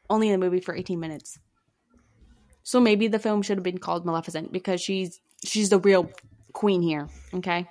only 0.09 0.29
in 0.29 0.39
the 0.39 0.45
movie 0.45 0.61
for 0.61 0.75
18 0.75 0.99
minutes. 0.99 1.37
So 2.65 2.79
maybe 2.79 3.07
the 3.07 3.19
film 3.19 3.43
should 3.43 3.57
have 3.57 3.63
been 3.63 3.77
called 3.77 4.07
Maleficent 4.07 4.51
because 4.51 4.81
she's 4.81 5.21
she's 5.45 5.69
the 5.69 5.79
real 5.79 6.11
queen 6.51 6.81
here. 6.81 7.07
Okay. 7.31 7.67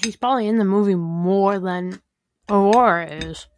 She's 0.00 0.14
probably 0.14 0.46
in 0.46 0.58
the 0.58 0.64
movie 0.64 0.94
more 0.94 1.58
than 1.58 2.00
Aurora 2.48 3.10
is. 3.10 3.48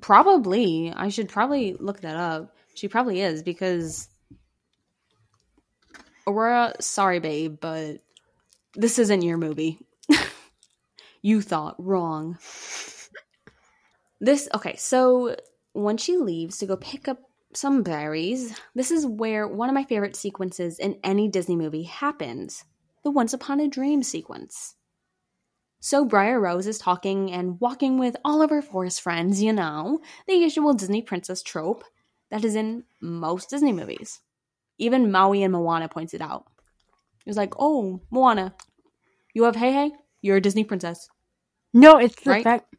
Probably. 0.00 0.92
I 0.94 1.08
should 1.08 1.28
probably 1.28 1.74
look 1.74 2.02
that 2.02 2.14
up. 2.14 2.54
She 2.74 2.86
probably 2.86 3.20
is 3.20 3.42
because 3.42 4.08
Aurora, 6.24 6.74
sorry 6.78 7.18
babe, 7.18 7.58
but 7.60 7.98
this 8.74 8.96
isn't 9.00 9.22
your 9.22 9.38
movie. 9.38 9.80
you 11.20 11.42
thought 11.42 11.74
wrong. 11.84 12.38
This 14.20 14.48
okay, 14.54 14.76
so 14.76 15.34
when 15.72 15.96
she 15.96 16.16
leaves 16.16 16.58
to 16.58 16.66
go 16.66 16.76
pick 16.76 17.08
up 17.08 17.25
some 17.56 17.82
berries. 17.82 18.58
This 18.74 18.90
is 18.90 19.06
where 19.06 19.48
one 19.48 19.68
of 19.68 19.74
my 19.74 19.84
favorite 19.84 20.16
sequences 20.16 20.78
in 20.78 20.98
any 21.02 21.28
Disney 21.28 21.56
movie 21.56 21.84
happens 21.84 22.64
the 23.02 23.10
Once 23.10 23.32
Upon 23.32 23.60
a 23.60 23.68
Dream 23.68 24.02
sequence. 24.02 24.74
So 25.80 26.04
Briar 26.04 26.40
Rose 26.40 26.66
is 26.66 26.78
talking 26.78 27.30
and 27.30 27.60
walking 27.60 27.98
with 27.98 28.16
all 28.24 28.42
of 28.42 28.50
her 28.50 28.62
forest 28.62 29.00
friends, 29.00 29.42
you 29.42 29.52
know, 29.52 30.00
the 30.26 30.34
usual 30.34 30.74
Disney 30.74 31.02
princess 31.02 31.42
trope 31.42 31.84
that 32.30 32.44
is 32.44 32.56
in 32.56 32.84
most 33.00 33.50
Disney 33.50 33.72
movies. 33.72 34.20
Even 34.78 35.12
Maui 35.12 35.42
and 35.42 35.52
Moana 35.52 35.88
points 35.88 36.14
it 36.14 36.20
out. 36.20 36.46
It 37.24 37.30
was 37.30 37.36
like, 37.36 37.54
oh, 37.58 38.00
Moana, 38.10 38.54
you 39.32 39.44
have 39.44 39.54
Heihei? 39.54 39.92
You're 40.22 40.38
a 40.38 40.40
Disney 40.40 40.64
princess. 40.64 41.08
No, 41.72 41.98
it's 41.98 42.20
the 42.22 42.30
right? 42.30 42.44
fact. 42.44 42.74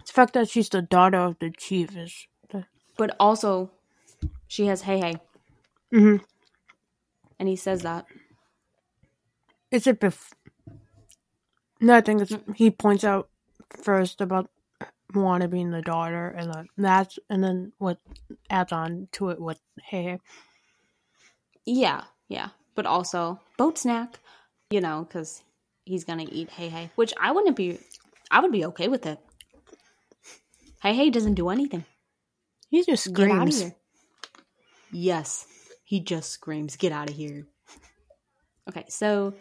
It's 0.00 0.10
the 0.10 0.14
fact 0.14 0.34
that 0.34 0.48
she's 0.48 0.68
the 0.68 0.82
daughter 0.82 1.18
of 1.18 1.38
the 1.38 1.50
chief 1.50 1.96
is. 1.96 2.26
The... 2.50 2.66
But 2.98 3.16
also, 3.18 3.70
she 4.50 4.66
has 4.66 4.82
hey 4.82 5.14
Mm-hmm. 5.94 6.16
And 7.38 7.48
he 7.48 7.56
says 7.56 7.82
that. 7.82 8.06
Is 9.70 9.86
it 9.86 10.00
bef- 10.00 10.32
No, 11.80 11.94
I 11.94 12.00
think 12.00 12.22
it's, 12.22 12.36
he 12.54 12.70
points 12.70 13.04
out 13.04 13.28
first 13.82 14.20
about 14.20 14.50
Moana 15.14 15.48
being 15.48 15.70
the 15.70 15.82
daughter, 15.82 16.28
and 16.28 16.52
then 16.52 16.68
that's 16.76 17.18
and 17.28 17.42
then 17.42 17.72
what 17.78 17.98
adds 18.50 18.72
on 18.72 19.08
to 19.12 19.30
it 19.30 19.40
with 19.40 19.58
hey. 19.82 20.18
Yeah, 21.64 22.04
yeah, 22.28 22.48
but 22.74 22.86
also 22.86 23.40
boat 23.56 23.78
snack, 23.78 24.18
you 24.70 24.80
know, 24.80 25.06
because 25.08 25.42
he's 25.84 26.04
gonna 26.04 26.26
eat 26.30 26.50
Heihei, 26.50 26.90
which 26.96 27.12
I 27.20 27.32
wouldn't 27.32 27.56
be. 27.56 27.78
I 28.30 28.40
would 28.40 28.52
be 28.52 28.64
okay 28.66 28.88
with 28.88 29.06
it. 29.06 29.18
Heihei 30.84 31.12
doesn't 31.12 31.34
do 31.34 31.48
anything. 31.48 31.84
He 32.68 32.84
just 32.84 33.04
screams. 33.04 33.30
Get 33.30 33.30
out 33.30 33.48
of 33.48 33.54
here. 33.54 33.74
Yes, 34.92 35.46
he 35.84 36.00
just 36.00 36.30
screams, 36.30 36.76
Get 36.76 36.92
out 36.92 37.10
of 37.10 37.16
here. 37.16 37.46
Okay, 38.68 38.84
so 38.88 39.34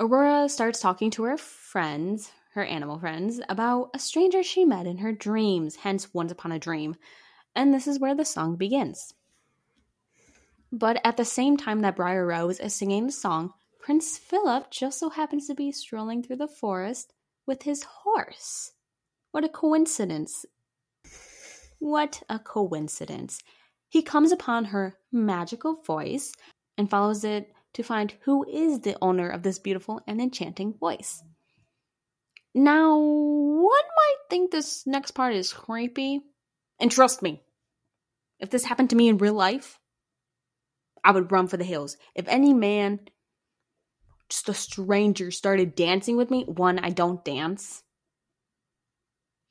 Aurora 0.00 0.48
starts 0.48 0.80
talking 0.80 1.10
to 1.12 1.24
her 1.24 1.36
friends, 1.36 2.30
her 2.54 2.64
animal 2.64 2.98
friends, 2.98 3.40
about 3.48 3.90
a 3.94 3.98
stranger 3.98 4.42
she 4.42 4.64
met 4.64 4.86
in 4.86 4.98
her 4.98 5.12
dreams, 5.12 5.76
hence 5.76 6.14
Once 6.14 6.30
Upon 6.30 6.52
a 6.52 6.58
Dream. 6.58 6.96
And 7.54 7.74
this 7.74 7.86
is 7.86 7.98
where 7.98 8.14
the 8.14 8.24
song 8.24 8.56
begins. 8.56 9.14
But 10.70 11.00
at 11.04 11.16
the 11.16 11.24
same 11.24 11.56
time 11.56 11.80
that 11.80 11.96
Briar 11.96 12.26
Rose 12.26 12.60
is 12.60 12.74
singing 12.74 13.06
the 13.06 13.12
song, 13.12 13.54
Prince 13.80 14.18
Philip 14.18 14.70
just 14.70 14.98
so 14.98 15.08
happens 15.08 15.46
to 15.46 15.54
be 15.54 15.72
strolling 15.72 16.22
through 16.22 16.36
the 16.36 16.46
forest 16.46 17.12
with 17.46 17.62
his 17.62 17.82
horse. 17.82 18.72
What 19.30 19.44
a 19.44 19.48
coincidence. 19.48 20.44
What 21.78 22.22
a 22.28 22.38
coincidence. 22.38 23.40
He 23.88 24.02
comes 24.02 24.32
upon 24.32 24.66
her 24.66 24.98
magical 25.12 25.82
voice 25.82 26.32
and 26.76 26.90
follows 26.90 27.24
it 27.24 27.52
to 27.74 27.82
find 27.82 28.14
who 28.22 28.44
is 28.48 28.80
the 28.80 28.96
owner 29.00 29.28
of 29.28 29.42
this 29.42 29.58
beautiful 29.58 30.00
and 30.06 30.20
enchanting 30.20 30.74
voice. 30.74 31.22
Now, 32.54 32.98
one 32.98 33.68
might 33.70 34.16
think 34.30 34.50
this 34.50 34.86
next 34.86 35.12
part 35.12 35.34
is 35.34 35.52
creepy. 35.52 36.22
And 36.80 36.90
trust 36.90 37.22
me, 37.22 37.42
if 38.40 38.50
this 38.50 38.64
happened 38.64 38.90
to 38.90 38.96
me 38.96 39.08
in 39.08 39.18
real 39.18 39.34
life, 39.34 39.78
I 41.04 41.12
would 41.12 41.32
run 41.32 41.48
for 41.48 41.56
the 41.56 41.64
hills. 41.64 41.96
If 42.14 42.28
any 42.28 42.52
man, 42.52 43.00
just 44.28 44.48
a 44.48 44.54
stranger, 44.54 45.30
started 45.30 45.74
dancing 45.74 46.16
with 46.16 46.30
me, 46.30 46.44
one, 46.44 46.78
I 46.78 46.90
don't 46.90 47.24
dance. 47.24 47.82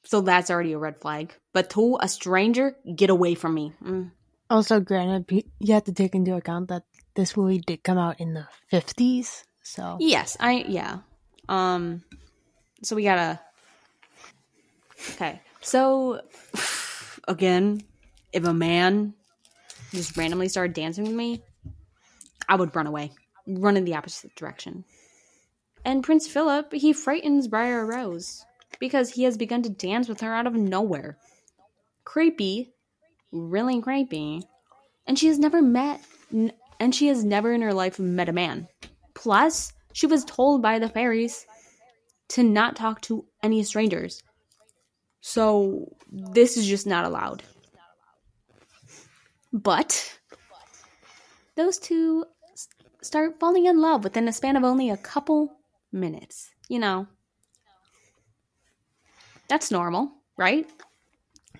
So 0.07 0.21
that's 0.21 0.49
already 0.49 0.71
a 0.71 0.77
red 0.77 1.01
flag. 1.01 1.35
But 1.51 1.69
two, 1.69 1.97
a 1.99 2.07
stranger, 2.07 2.77
get 2.95 3.09
away 3.09 3.35
from 3.35 3.53
me. 3.53 3.73
Mm. 3.83 4.11
Also, 4.49 4.79
granted, 4.79 5.43
you 5.59 5.73
have 5.73 5.83
to 5.83 5.91
take 5.91 6.15
into 6.15 6.33
account 6.33 6.69
that 6.69 6.83
this 7.13 7.35
movie 7.35 7.59
did 7.59 7.83
come 7.83 7.97
out 7.97 8.21
in 8.21 8.33
the 8.33 8.47
50s. 8.71 9.43
So, 9.63 9.97
Yes, 9.99 10.37
I, 10.39 10.63
yeah. 10.65 10.99
Um, 11.49 12.03
so 12.83 12.95
we 12.95 13.03
gotta. 13.03 13.41
Okay. 15.15 15.41
So, 15.59 16.21
again, 17.27 17.81
if 18.31 18.45
a 18.45 18.53
man 18.53 19.13
just 19.91 20.15
randomly 20.15 20.47
started 20.47 20.73
dancing 20.73 21.03
with 21.03 21.15
me, 21.15 21.43
I 22.47 22.55
would 22.55 22.73
run 22.73 22.87
away, 22.87 23.11
run 23.45 23.75
in 23.75 23.83
the 23.83 23.95
opposite 23.95 24.33
direction. 24.35 24.85
And 25.83 26.01
Prince 26.01 26.29
Philip, 26.29 26.71
he 26.71 26.93
frightens 26.93 27.49
Briar 27.49 27.85
Rose 27.85 28.45
because 28.79 29.11
he 29.11 29.23
has 29.23 29.37
begun 29.37 29.61
to 29.63 29.69
dance 29.69 30.07
with 30.07 30.21
her 30.21 30.33
out 30.33 30.47
of 30.47 30.55
nowhere. 30.55 31.17
Creepy, 32.03 32.73
really 33.31 33.81
creepy. 33.81 34.41
And 35.05 35.17
she 35.17 35.27
has 35.27 35.39
never 35.39 35.61
met, 35.61 36.01
and 36.79 36.93
she 36.93 37.07
has 37.07 37.23
never 37.23 37.53
in 37.53 37.61
her 37.61 37.73
life 37.73 37.99
met 37.99 38.29
a 38.29 38.33
man. 38.33 38.67
Plus, 39.13 39.73
she 39.93 40.05
was 40.05 40.25
told 40.25 40.61
by 40.61 40.79
the 40.79 40.89
fairies 40.89 41.45
to 42.29 42.43
not 42.43 42.75
talk 42.75 43.01
to 43.01 43.25
any 43.41 43.63
strangers. 43.63 44.21
So, 45.21 45.95
this 46.11 46.57
is 46.57 46.67
just 46.67 46.85
not 46.85 47.05
allowed. 47.05 47.43
But, 49.53 50.19
those 51.55 51.79
two 51.79 52.25
start 53.01 53.39
falling 53.39 53.65
in 53.65 53.79
love 53.79 54.03
within 54.03 54.27
a 54.27 54.33
span 54.33 54.55
of 54.55 54.63
only 54.63 54.89
a 54.89 54.97
couple 54.97 55.53
minutes. 55.91 56.51
You 56.69 56.79
know, 56.79 57.07
that's 59.47 59.71
normal, 59.71 60.11
right? 60.37 60.67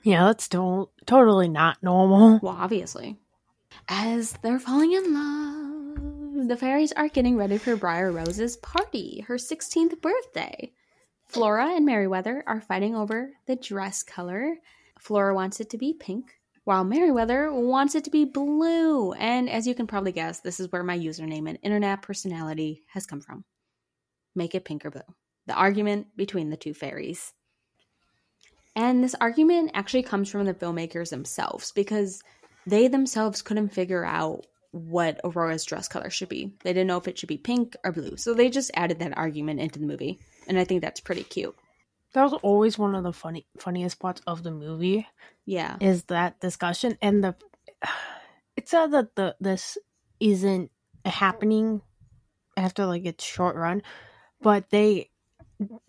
yeah, 0.04 0.26
that's 0.26 0.48
to- 0.50 0.90
totally 1.06 1.50
not 1.50 1.82
normal. 1.84 2.40
Well, 2.42 2.58
obviously. 2.58 3.18
As 3.90 4.34
they're 4.42 4.60
falling 4.60 4.94
in 4.94 5.14
love, 5.14 6.48
the 6.48 6.58
fairies 6.58 6.94
are 6.94 7.10
getting 7.10 7.36
ready 7.36 7.58
for 7.58 7.76
Briar 7.76 8.12
Rose's 8.12 8.58
party, 8.58 9.26
her 9.28 9.36
16th 9.36 10.02
birthday. 10.02 10.72
Flora 11.28 11.76
and 11.76 11.86
Merryweather 11.86 12.44
are 12.48 12.62
fighting 12.62 12.96
over 12.96 13.32
the 13.48 13.56
dress 13.58 14.02
color. 14.04 14.56
Flora 15.00 15.36
wants 15.36 15.60
it 15.60 15.70
to 15.72 15.78
be 15.78 15.94
pink, 15.94 16.32
while 16.64 16.84
Merryweather 16.86 17.52
wants 17.52 17.96
it 17.96 18.06
to 18.06 18.10
be 18.10 18.24
blue. 18.24 19.12
And 19.14 19.50
as 19.50 19.68
you 19.68 19.76
can 19.76 19.88
probably 19.88 20.14
guess, 20.14 20.40
this 20.40 20.60
is 20.60 20.72
where 20.72 20.84
my 20.84 20.98
username 20.98 21.50
and 21.50 21.60
internet 21.62 22.02
personality 22.02 22.84
has 22.88 23.06
come 23.06 23.20
from. 23.20 23.44
Make 24.36 24.56
it 24.56 24.64
pink 24.64 24.86
or 24.86 24.92
blue. 24.92 25.02
The 25.48 25.54
argument 25.54 26.08
between 26.16 26.50
the 26.50 26.58
two 26.58 26.74
fairies. 26.74 27.34
And 28.78 29.04
this 29.04 29.16
argument 29.20 29.72
actually 29.74 30.04
comes 30.04 30.30
from 30.30 30.46
the 30.46 30.54
filmmakers 30.54 31.10
themselves 31.10 31.72
because 31.72 32.22
they 32.68 32.88
themselves 32.88 33.42
couldn't 33.42 33.70
figure 33.70 34.06
out 34.06 34.46
what 34.70 35.20
Aurora's 35.24 35.66
dress 35.66 35.88
color 35.88 36.12
should 36.12 36.30
be. 36.30 36.54
They 36.64 36.74
didn't 36.74 36.86
know 36.86 36.98
if 36.98 37.08
it 37.08 37.18
should 37.18 37.28
be 37.28 37.40
pink 37.40 37.76
or 37.84 37.92
blue. 37.92 38.18
So 38.18 38.36
they 38.36 38.52
just 38.52 38.70
added 38.76 39.00
that 39.00 39.18
argument 39.18 39.62
into 39.62 39.80
the 39.80 39.88
movie. 39.88 40.20
And 40.48 40.60
I 40.60 40.64
think 40.64 40.82
that's 40.82 41.00
pretty 41.00 41.24
cute. 41.24 41.56
That 42.14 42.24
was 42.24 42.34
always 42.44 42.78
one 42.78 42.94
of 42.94 43.04
the 43.04 43.14
funny 43.14 43.48
funniest 43.58 44.00
parts 44.00 44.22
of 44.28 44.44
the 44.44 44.52
movie 44.52 45.08
Yeah. 45.46 45.78
is 45.80 46.04
that 46.04 46.40
discussion 46.40 47.00
and 47.02 47.24
the 47.24 47.36
it's 48.56 48.72
sad 48.72 48.92
that 48.92 49.16
the 49.16 49.36
this 49.40 49.78
isn't 50.20 50.70
happening 51.04 51.82
after 52.56 52.86
like 52.86 53.06
its 53.06 53.24
short 53.24 53.56
run, 53.56 53.82
but 54.42 54.70
they 54.70 55.10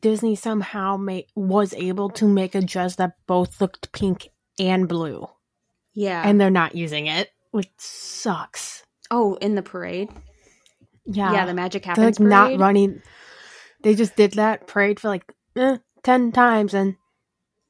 Disney 0.01 0.35
somehow 0.35 0.97
made 0.97 1.27
was 1.35 1.75
able 1.75 2.09
to 2.11 2.27
make 2.27 2.55
a 2.55 2.61
dress 2.63 2.97
that 2.97 3.13
both 3.27 3.61
looked 3.61 3.93
pink 3.93 4.29
and 4.59 4.89
blue, 4.89 5.27
Yeah. 5.95 6.23
and 6.25 6.41
they're 6.41 6.51
not 6.51 6.75
using 6.75 7.07
it, 7.07 7.31
which 7.51 7.69
sucks. 7.79 8.83
oh, 9.11 9.35
in 9.41 9.55
the 9.55 9.63
parade. 9.63 10.09
Yeah, 11.05 11.33
Yeah, 11.33 11.47
the 11.47 11.55
Magic 11.55 11.83
they're 11.85 11.95
Happens 11.95 12.21
like 12.21 12.29
not 12.29 12.59
running. 12.61 13.01
They 13.83 13.95
just 13.95 14.17
did 14.17 14.33
that 14.33 14.67
parade 14.67 15.01
for 15.01 15.09
like 15.09 15.25
eh, 15.57 15.79
ten 16.03 16.33
times, 16.33 16.75
and 16.75 16.97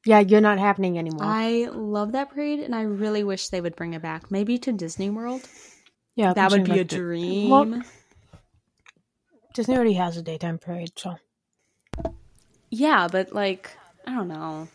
yeah, 0.05 0.19
you're 0.19 0.41
not 0.41 0.57
happening 0.59 0.97
anymore. 0.97 1.23
I 1.23 1.67
love 1.71 2.13
that 2.13 2.29
parade 2.31 2.59
and 2.59 2.73
I 2.73 2.81
really 2.83 3.23
wish 3.23 3.49
they 3.49 3.61
would 3.61 3.75
bring 3.75 3.93
it 3.93 4.01
back. 4.01 4.31
Maybe 4.31 4.57
to 4.59 4.71
Disney 4.71 5.09
World. 5.09 5.41
yeah, 6.15 6.33
That 6.33 6.51
would 6.51 6.63
be 6.65 6.71
a 6.71 6.75
like 6.77 6.87
that. 6.89 6.95
dream. 6.97 7.49
Well, 7.49 7.81
Disney 9.53 9.75
already 9.75 9.93
has 9.93 10.17
a 10.17 10.21
daytime 10.21 10.57
parade, 10.57 10.91
so 10.97 11.15
Yeah, 12.69 13.07
but 13.11 13.33
like, 13.33 13.71
I 14.05 14.13
don't 14.15 14.27
know. 14.27 14.67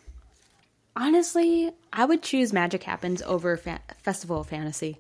Honestly, 0.97 1.71
I 1.93 2.05
would 2.05 2.23
choose 2.23 2.53
Magic 2.53 2.83
Happens 2.85 3.21
over 3.23 3.57
fa- 3.57 3.81
Festival 4.03 4.41
of 4.41 4.49
Fantasy. 4.49 4.99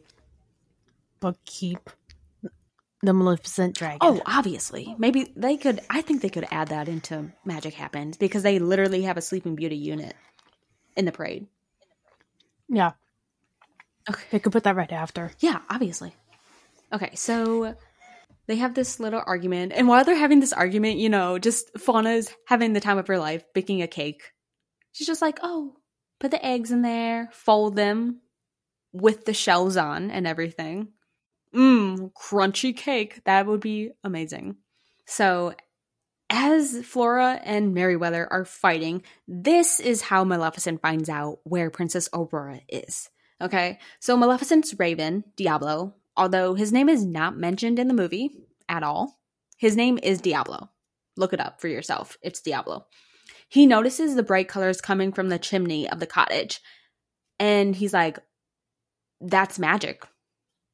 but 1.20 1.36
keep 1.46 1.88
the 3.02 3.12
Maleficent 3.14 3.74
dragon. 3.76 3.98
Oh, 4.00 4.20
obviously. 4.26 4.94
Maybe 4.98 5.30
they 5.36 5.56
could, 5.56 5.80
I 5.90 6.00
think 6.02 6.20
they 6.22 6.28
could 6.30 6.46
add 6.50 6.68
that 6.68 6.88
into 6.88 7.30
Magic 7.44 7.74
Happens 7.74 8.16
because 8.16 8.42
they 8.42 8.58
literally 8.58 9.02
have 9.02 9.16
a 9.16 9.22
Sleeping 9.22 9.54
Beauty 9.56 9.76
unit 9.76 10.14
in 10.96 11.04
the 11.04 11.12
parade. 11.12 11.46
yeah, 12.68 12.92
Okay. 14.08 14.22
they 14.30 14.38
could 14.38 14.52
put 14.52 14.64
that 14.64 14.76
right 14.76 14.92
after. 14.92 15.30
Yeah, 15.40 15.60
obviously. 15.70 16.14
Okay, 16.92 17.10
so 17.14 17.74
they 18.46 18.56
have 18.56 18.74
this 18.74 19.00
little 19.00 19.22
argument, 19.24 19.72
and 19.74 19.88
while 19.88 20.04
they're 20.04 20.14
having 20.14 20.40
this 20.40 20.52
argument, 20.52 20.98
you 20.98 21.08
know, 21.08 21.38
just 21.38 21.70
Fauna's 21.78 22.30
having 22.46 22.72
the 22.72 22.80
time 22.80 22.98
of 22.98 23.08
her 23.08 23.18
life 23.18 23.44
baking 23.54 23.82
a 23.82 23.86
cake. 23.86 24.32
She's 24.92 25.06
just 25.06 25.22
like, 25.22 25.38
oh, 25.42 25.76
put 26.20 26.30
the 26.30 26.44
eggs 26.44 26.70
in 26.70 26.82
there, 26.82 27.28
fold 27.32 27.76
them 27.76 28.20
with 28.92 29.24
the 29.24 29.34
shells 29.34 29.76
on 29.76 30.10
and 30.10 30.26
everything. 30.26 30.88
Mmm, 31.54 32.12
crunchy 32.12 32.76
cake. 32.76 33.22
That 33.24 33.46
would 33.46 33.60
be 33.60 33.90
amazing. 34.02 34.56
So, 35.06 35.54
as 36.30 36.84
Flora 36.84 37.40
and 37.44 37.74
Merryweather 37.74 38.26
are 38.30 38.44
fighting, 38.44 39.02
this 39.28 39.80
is 39.80 40.00
how 40.00 40.24
Maleficent 40.24 40.80
finds 40.80 41.08
out 41.08 41.38
where 41.44 41.70
Princess 41.70 42.08
Aurora 42.12 42.60
is. 42.68 43.10
Okay, 43.40 43.78
so 44.00 44.16
Maleficent's 44.16 44.78
Raven, 44.78 45.24
Diablo, 45.36 45.94
although 46.16 46.54
his 46.54 46.72
name 46.72 46.88
is 46.88 47.04
not 47.04 47.36
mentioned 47.36 47.78
in 47.78 47.88
the 47.88 47.94
movie 47.94 48.30
at 48.68 48.82
all, 48.82 49.20
his 49.56 49.76
name 49.76 49.98
is 50.02 50.20
Diablo. 50.20 50.70
Look 51.16 51.32
it 51.32 51.40
up 51.40 51.60
for 51.60 51.68
yourself. 51.68 52.18
It's 52.22 52.40
Diablo. 52.40 52.86
He 53.48 53.66
notices 53.66 54.14
the 54.14 54.22
bright 54.22 54.48
colors 54.48 54.80
coming 54.80 55.12
from 55.12 55.28
the 55.28 55.38
chimney 55.38 55.88
of 55.88 56.00
the 56.00 56.06
cottage, 56.06 56.60
and 57.38 57.74
he's 57.74 57.92
like, 57.92 58.18
That's 59.20 59.58
magic. 59.58 60.04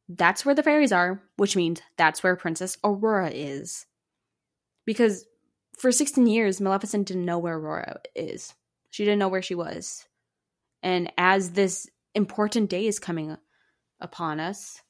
That's 0.09 0.45
where 0.45 0.55
the 0.55 0.63
fairies 0.63 0.93
are, 0.93 1.23
which 1.37 1.55
means 1.55 1.83
that's 1.97 2.23
where 2.23 2.35
Princess 2.35 2.77
Aurora 2.83 3.31
is. 3.31 3.87
Because 4.85 5.25
for 5.79 5.93
16 5.93 6.27
years, 6.27 6.61
Maleficent 6.61 7.07
didn't 7.07 7.25
know 7.25 7.39
where 7.39 7.57
Aurora 7.57 8.01
is. 8.17 8.55
She 8.91 9.05
didn't 9.05 9.21
know 9.21 9.29
where 9.29 9.41
she 9.41 9.55
was. 9.55 10.05
And 10.83 11.13
as 11.17 11.53
this 11.53 11.89
important 12.15 12.71
day 12.71 12.87
is 12.87 12.99
coming 12.99 13.37
upon 14.01 14.41
us, 14.41 14.83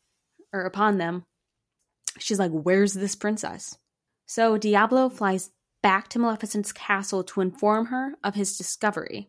or 0.52 0.62
upon 0.62 0.98
them, 0.98 1.24
she's 2.18 2.38
like, 2.38 2.50
Where's 2.50 2.94
this 2.94 3.14
princess? 3.14 3.76
So 4.26 4.58
Diablo 4.58 5.08
flies 5.08 5.50
back 5.82 6.08
to 6.08 6.18
Maleficent's 6.18 6.72
castle 6.72 7.24
to 7.24 7.40
inform 7.40 7.86
her 7.86 8.14
of 8.22 8.34
his 8.34 8.56
discovery. 8.56 9.28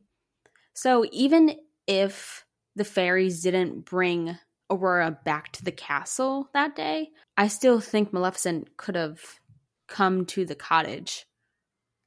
So 0.74 1.06
even 1.12 1.56
if 1.88 2.46
the 2.76 2.84
fairies 2.84 3.42
didn't 3.42 3.86
bring 3.86 4.38
Aurora 4.70 5.18
back 5.26 5.52
to 5.54 5.64
the 5.64 5.72
castle 5.72 6.50
that 6.54 6.76
day, 6.76 7.10
I 7.38 7.48
still 7.48 7.80
think 7.80 8.14
Maleficent 8.14 8.78
could 8.78 8.96
have 8.96 9.20
come 9.88 10.26
to 10.26 10.46
the 10.46 10.56
cottage 10.56 11.26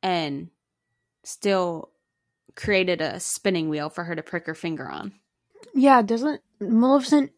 and 0.03 0.49
still 1.25 1.91
created 2.55 3.01
a 3.01 3.21
spinning 3.21 3.69
wheel 3.69 3.91
for 3.91 4.05
her 4.05 4.15
to 4.15 4.23
prick 4.23 4.47
her 4.47 4.55
finger 4.55 4.89
on. 4.89 5.13
Yeah, 5.75 6.03
doesn't 6.03 6.41
Maleficent 6.61 7.33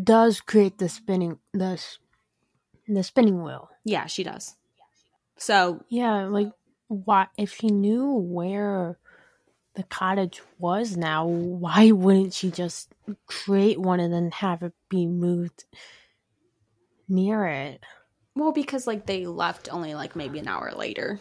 does 0.00 0.40
create 0.40 0.78
the 0.78 0.88
spinning 0.88 1.38
the 1.52 1.82
the 2.88 3.02
spinning 3.02 3.42
wheel. 3.42 3.68
Yeah, 3.84 4.06
she 4.06 4.22
does. 4.24 4.56
So 5.38 5.84
Yeah, 5.88 6.24
like 6.26 6.50
why 6.88 7.28
if 7.36 7.54
she 7.54 7.68
knew 7.68 8.12
where 8.12 8.98
the 9.74 9.82
cottage 9.82 10.40
was 10.58 10.96
now, 10.96 11.26
why 11.26 11.90
wouldn't 11.90 12.32
she 12.34 12.50
just 12.50 12.92
create 13.26 13.78
one 13.78 14.00
and 14.00 14.12
then 14.12 14.30
have 14.30 14.62
it 14.62 14.72
be 14.88 15.06
moved 15.06 15.64
near 17.08 17.46
it? 17.46 17.82
Well, 18.34 18.52
because 18.52 18.86
like 18.86 19.06
they 19.06 19.26
left 19.26 19.68
only 19.72 19.94
like 19.94 20.16
maybe 20.16 20.38
an 20.38 20.48
hour 20.48 20.72
later. 20.74 21.20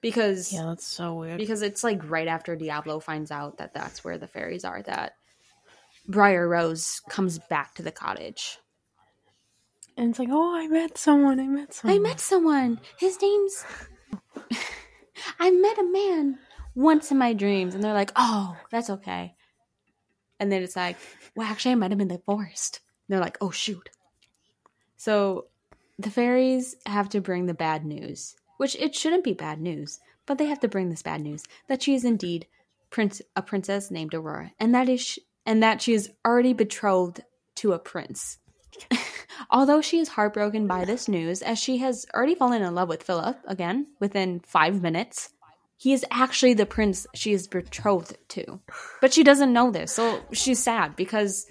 Because 0.00 0.52
Yeah, 0.52 0.66
that's 0.66 0.86
so 0.86 1.14
weird. 1.14 1.38
because 1.38 1.62
it's 1.62 1.82
like 1.82 2.08
right 2.10 2.28
after 2.28 2.56
Diablo 2.56 3.00
finds 3.00 3.30
out 3.30 3.56
that 3.58 3.72
that's 3.72 4.04
where 4.04 4.18
the 4.18 4.28
fairies 4.28 4.64
are 4.64 4.82
that 4.82 5.14
Briar 6.06 6.48
Rose 6.48 7.00
comes 7.08 7.38
back 7.38 7.74
to 7.74 7.82
the 7.82 7.92
cottage. 7.92 8.58
and 9.96 10.10
it's 10.10 10.18
like, 10.18 10.28
oh, 10.30 10.54
I 10.56 10.66
met 10.68 10.98
someone. 10.98 11.40
I 11.40 11.46
met 11.46 11.72
someone. 11.74 11.96
I 11.96 11.98
met 11.98 12.20
someone. 12.20 12.80
His 12.98 13.20
name's. 13.22 13.64
I 15.40 15.50
met 15.50 15.78
a 15.78 15.84
man 15.84 16.38
once 16.74 17.10
in 17.10 17.18
my 17.18 17.32
dreams, 17.32 17.74
and 17.74 17.82
they're 17.82 17.94
like, 17.94 18.10
"Oh, 18.16 18.56
that's 18.70 18.90
okay." 18.90 19.34
And 20.40 20.50
then 20.50 20.62
it's 20.62 20.76
like, 20.76 20.96
"Well, 21.34 21.46
actually, 21.46 21.72
I 21.72 21.76
met 21.76 21.92
him 21.92 22.00
in 22.00 22.08
the 22.08 22.18
forest." 22.18 22.80
And 23.06 23.14
they're 23.14 23.24
like, 23.24 23.38
"Oh, 23.40 23.50
shoot!" 23.50 23.90
So, 24.96 25.46
the 25.98 26.10
fairies 26.10 26.74
have 26.86 27.08
to 27.10 27.20
bring 27.20 27.46
the 27.46 27.54
bad 27.54 27.84
news, 27.84 28.34
which 28.56 28.74
it 28.76 28.94
shouldn't 28.94 29.24
be 29.24 29.34
bad 29.34 29.60
news, 29.60 30.00
but 30.26 30.38
they 30.38 30.46
have 30.46 30.60
to 30.60 30.68
bring 30.68 30.90
this 30.90 31.02
bad 31.02 31.20
news 31.20 31.44
that 31.68 31.82
she 31.82 31.94
is 31.94 32.04
indeed 32.04 32.46
prince 32.90 33.22
a 33.36 33.42
princess 33.42 33.90
named 33.90 34.14
Aurora, 34.14 34.52
and 34.58 34.74
that 34.74 34.88
is 34.88 35.18
and 35.46 35.62
that 35.62 35.82
she 35.82 35.92
is 35.92 36.10
already 36.26 36.52
betrothed 36.52 37.22
to 37.56 37.72
a 37.72 37.78
prince. 37.78 38.38
Although 39.50 39.80
she 39.80 39.98
is 39.98 40.08
heartbroken 40.08 40.66
by 40.66 40.84
this 40.84 41.08
news, 41.08 41.42
as 41.42 41.58
she 41.58 41.78
has 41.78 42.06
already 42.14 42.34
fallen 42.34 42.62
in 42.62 42.74
love 42.74 42.88
with 42.88 43.02
Philip 43.02 43.38
again 43.46 43.86
within 44.00 44.40
five 44.40 44.82
minutes, 44.82 45.30
he 45.76 45.92
is 45.92 46.04
actually 46.10 46.54
the 46.54 46.66
prince 46.66 47.06
she 47.14 47.32
is 47.32 47.46
betrothed 47.46 48.16
to. 48.28 48.60
But 49.00 49.12
she 49.12 49.22
doesn't 49.22 49.52
know 49.52 49.70
this, 49.70 49.92
so 49.92 50.20
she's 50.32 50.62
sad 50.62 50.96
because 50.96 51.46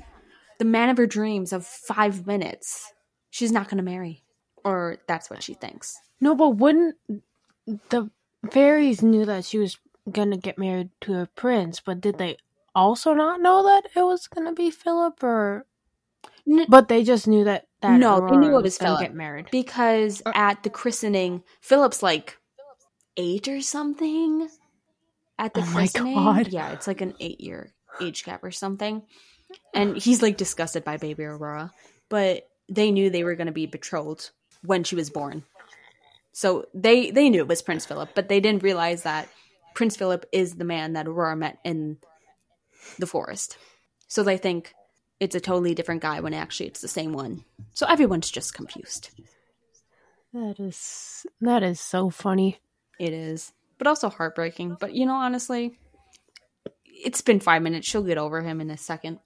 the 0.59 0.65
man 0.65 0.89
of 0.89 0.97
her 0.97 1.07
dreams 1.07 1.53
of 1.53 1.65
five 1.65 2.25
minutes, 2.25 2.91
she's 3.29 3.51
not 3.51 3.69
going 3.69 3.77
to 3.77 3.83
marry. 3.83 4.23
Or 4.63 4.97
that's 5.07 5.29
what 5.29 5.43
she 5.43 5.53
thinks. 5.53 5.97
No, 6.21 6.35
but 6.35 6.51
wouldn't 6.51 6.95
the 7.89 8.09
fairies 8.51 9.01
knew 9.01 9.25
that 9.25 9.45
she 9.45 9.57
was 9.57 9.77
gonna 10.11 10.37
get 10.37 10.57
married 10.57 10.89
to 11.01 11.19
a 11.19 11.27
prince, 11.27 11.79
but 11.79 12.01
did 12.01 12.17
they 12.17 12.37
also 12.75 13.13
not 13.13 13.41
know 13.41 13.63
that 13.63 13.83
it 13.95 14.01
was 14.03 14.27
gonna 14.27 14.53
be 14.53 14.69
Philip 14.71 15.23
or 15.23 15.65
N- 16.47 16.65
but 16.67 16.87
they 16.89 17.03
just 17.03 17.27
knew 17.27 17.43
that 17.45 17.67
that 17.81 17.99
No, 17.99 18.27
they 18.29 18.35
knew 18.37 18.57
it 18.57 18.63
was 18.63 18.77
gonna 18.77 18.91
Philip. 18.91 19.01
get 19.01 19.13
married. 19.15 19.47
because 19.51 20.21
uh. 20.25 20.31
at 20.35 20.63
the 20.63 20.69
christening, 20.69 21.43
Philip's 21.61 22.03
like 22.03 22.37
eight 23.17 23.47
or 23.47 23.61
something. 23.61 24.49
At 25.39 25.53
the 25.53 25.61
Oh 25.61 25.65
my 25.65 25.71
christening, 25.73 26.13
God. 26.15 26.47
yeah, 26.49 26.71
it's 26.71 26.85
like 26.87 27.01
an 27.01 27.15
eight-year 27.19 27.73
age 28.01 28.23
gap 28.23 28.43
or 28.43 28.51
something, 28.51 29.01
and 29.73 29.97
he's 29.97 30.21
like 30.21 30.37
disgusted 30.37 30.83
by 30.83 30.97
baby 30.97 31.23
Aurora. 31.23 31.71
But 32.09 32.47
they 32.69 32.91
knew 32.91 33.09
they 33.09 33.23
were 33.23 33.35
going 33.35 33.47
to 33.47 33.53
be 33.53 33.65
betrothed 33.65 34.29
when 34.63 34.83
she 34.83 34.95
was 34.95 35.09
born, 35.09 35.43
so 36.33 36.65
they 36.73 37.09
they 37.11 37.29
knew 37.29 37.39
it 37.39 37.47
was 37.47 37.61
Prince 37.63 37.85
Philip, 37.85 38.09
but 38.13 38.29
they 38.29 38.39
didn't 38.39 38.63
realize 38.63 39.03
that 39.03 39.27
Prince 39.73 39.95
Philip 39.97 40.25
is 40.31 40.55
the 40.55 40.65
man 40.65 40.93
that 40.93 41.07
Aurora 41.07 41.35
met 41.35 41.57
in 41.63 41.97
the 42.99 43.07
forest. 43.07 43.57
So 44.07 44.23
they 44.23 44.37
think 44.37 44.73
it's 45.19 45.35
a 45.35 45.39
totally 45.39 45.73
different 45.73 46.01
guy 46.01 46.19
when 46.19 46.33
actually 46.33 46.67
it's 46.67 46.81
the 46.81 46.87
same 46.87 47.13
one. 47.13 47.43
So 47.73 47.87
everyone's 47.87 48.29
just 48.29 48.53
confused. 48.53 49.09
That 50.33 50.59
is 50.59 51.25
that 51.41 51.63
is 51.63 51.79
so 51.79 52.09
funny. 52.09 52.59
It 52.99 53.13
is, 53.13 53.53
but 53.77 53.87
also 53.87 54.09
heartbreaking. 54.09 54.77
But 54.79 54.93
you 54.93 55.05
know, 55.05 55.13
honestly, 55.13 55.77
it's 56.85 57.21
been 57.21 57.39
five 57.39 57.61
minutes. 57.61 57.87
She'll 57.87 58.03
get 58.03 58.17
over 58.17 58.41
him 58.41 58.61
in 58.61 58.69
a 58.69 58.77
second. 58.77 59.19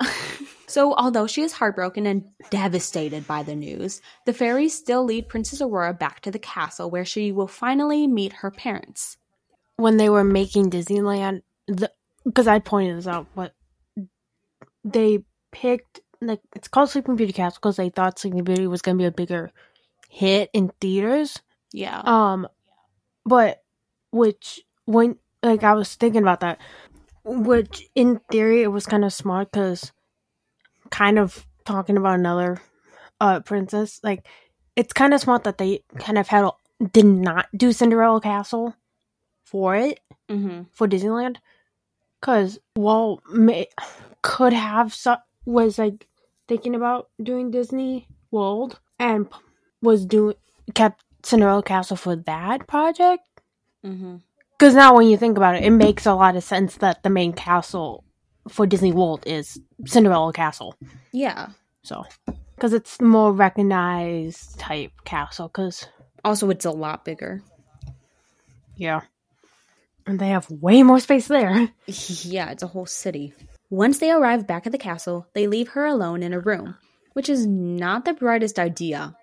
so, 0.66 0.94
although 0.94 1.26
she 1.26 1.42
is 1.42 1.52
heartbroken 1.52 2.06
and 2.06 2.24
devastated 2.50 3.26
by 3.26 3.42
the 3.42 3.54
news, 3.54 4.02
the 4.24 4.32
fairies 4.32 4.76
still 4.76 5.04
lead 5.04 5.28
Princess 5.28 5.60
Aurora 5.60 5.94
back 5.94 6.20
to 6.20 6.30
the 6.30 6.38
castle 6.38 6.90
where 6.90 7.04
she 7.04 7.32
will 7.32 7.48
finally 7.48 8.06
meet 8.06 8.32
her 8.34 8.50
parents. 8.50 9.16
When 9.76 9.96
they 9.96 10.08
were 10.08 10.24
making 10.24 10.70
Disneyland, 10.70 11.42
because 12.26 12.48
I 12.48 12.58
pointed 12.58 12.98
this 12.98 13.06
out, 13.06 13.26
but 13.34 13.54
they 14.84 15.20
picked 15.52 16.00
like 16.20 16.40
it's 16.54 16.68
called 16.68 16.90
Sleeping 16.90 17.16
Beauty 17.16 17.32
Castle 17.32 17.58
because 17.60 17.76
they 17.76 17.88
thought 17.88 18.18
Sleeping 18.18 18.44
Beauty 18.44 18.66
was 18.66 18.82
gonna 18.82 18.98
be 18.98 19.04
a 19.04 19.10
bigger 19.10 19.50
hit 20.10 20.50
in 20.52 20.70
theaters. 20.80 21.38
Yeah. 21.72 22.00
Um, 22.04 22.48
but 23.24 23.62
which 24.10 24.60
when 24.84 25.16
like 25.42 25.62
I 25.62 25.74
was 25.74 25.94
thinking 25.94 26.22
about 26.22 26.40
that, 26.40 26.58
which 27.24 27.88
in 27.94 28.20
theory 28.30 28.62
it 28.62 28.68
was 28.68 28.86
kind 28.86 29.04
of 29.04 29.12
smart 29.12 29.52
because 29.52 29.92
kind 30.90 31.18
of 31.18 31.46
talking 31.64 31.96
about 31.96 32.18
another 32.18 32.60
uh 33.20 33.40
princess, 33.40 34.00
like 34.02 34.26
it's 34.74 34.92
kind 34.92 35.14
of 35.14 35.20
smart 35.20 35.44
that 35.44 35.58
they 35.58 35.82
kind 35.98 36.18
of 36.18 36.28
had 36.28 36.44
a, 36.44 36.52
did 36.92 37.06
not 37.06 37.46
do 37.56 37.72
Cinderella 37.72 38.20
Castle 38.20 38.74
for 39.44 39.76
it 39.76 40.00
hmm 40.28 40.62
for 40.72 40.88
Disneyland 40.88 41.36
because 42.26 42.58
Walt 42.74 43.22
may, 43.30 43.68
could 44.20 44.52
have 44.52 44.92
su- 44.92 45.14
was 45.44 45.78
like 45.78 46.08
thinking 46.48 46.74
about 46.74 47.08
doing 47.22 47.52
Disney 47.52 48.08
World 48.32 48.80
and 48.98 49.30
p- 49.30 49.38
was 49.80 50.04
doing 50.04 50.34
kept 50.74 51.04
Cinderella 51.22 51.62
Castle 51.62 51.96
for 51.96 52.16
that 52.16 52.66
project 52.66 53.22
mm-hmm. 53.84 54.16
because 54.58 54.74
now 54.74 54.96
when 54.96 55.06
you 55.06 55.16
think 55.16 55.36
about 55.36 55.54
it, 55.54 55.62
it 55.62 55.70
makes 55.70 56.04
a 56.04 56.14
lot 56.14 56.34
of 56.34 56.42
sense 56.42 56.78
that 56.78 57.04
the 57.04 57.10
main 57.10 57.32
castle 57.32 58.02
for 58.48 58.66
Disney 58.66 58.92
World 58.92 59.22
is 59.24 59.60
Cinderella 59.84 60.32
Castle. 60.32 60.74
Yeah. 61.12 61.50
So 61.84 62.06
because 62.56 62.72
it's 62.72 62.96
the 62.96 63.04
more 63.04 63.32
recognized 63.32 64.58
type 64.58 64.90
castle 65.04 65.46
because 65.46 65.86
Also, 66.24 66.50
it's 66.50 66.64
a 66.64 66.72
lot 66.72 67.04
bigger. 67.04 67.44
yeah. 68.74 69.02
And 70.06 70.18
they 70.20 70.28
have 70.28 70.50
way 70.50 70.82
more 70.82 71.00
space 71.00 71.28
there. 71.28 71.70
Yeah, 72.22 72.50
it's 72.50 72.62
a 72.62 72.68
whole 72.68 72.86
city. 72.86 73.32
Once 73.70 73.98
they 73.98 74.10
arrive 74.10 74.46
back 74.46 74.66
at 74.66 74.72
the 74.72 74.78
castle, 74.78 75.26
they 75.34 75.46
leave 75.46 75.68
her 75.68 75.84
alone 75.84 76.22
in 76.22 76.32
a 76.32 76.40
room, 76.40 76.76
which 77.14 77.28
is 77.28 77.46
not 77.46 78.04
the 78.04 78.12
brightest 78.12 78.58
idea. 78.58 79.16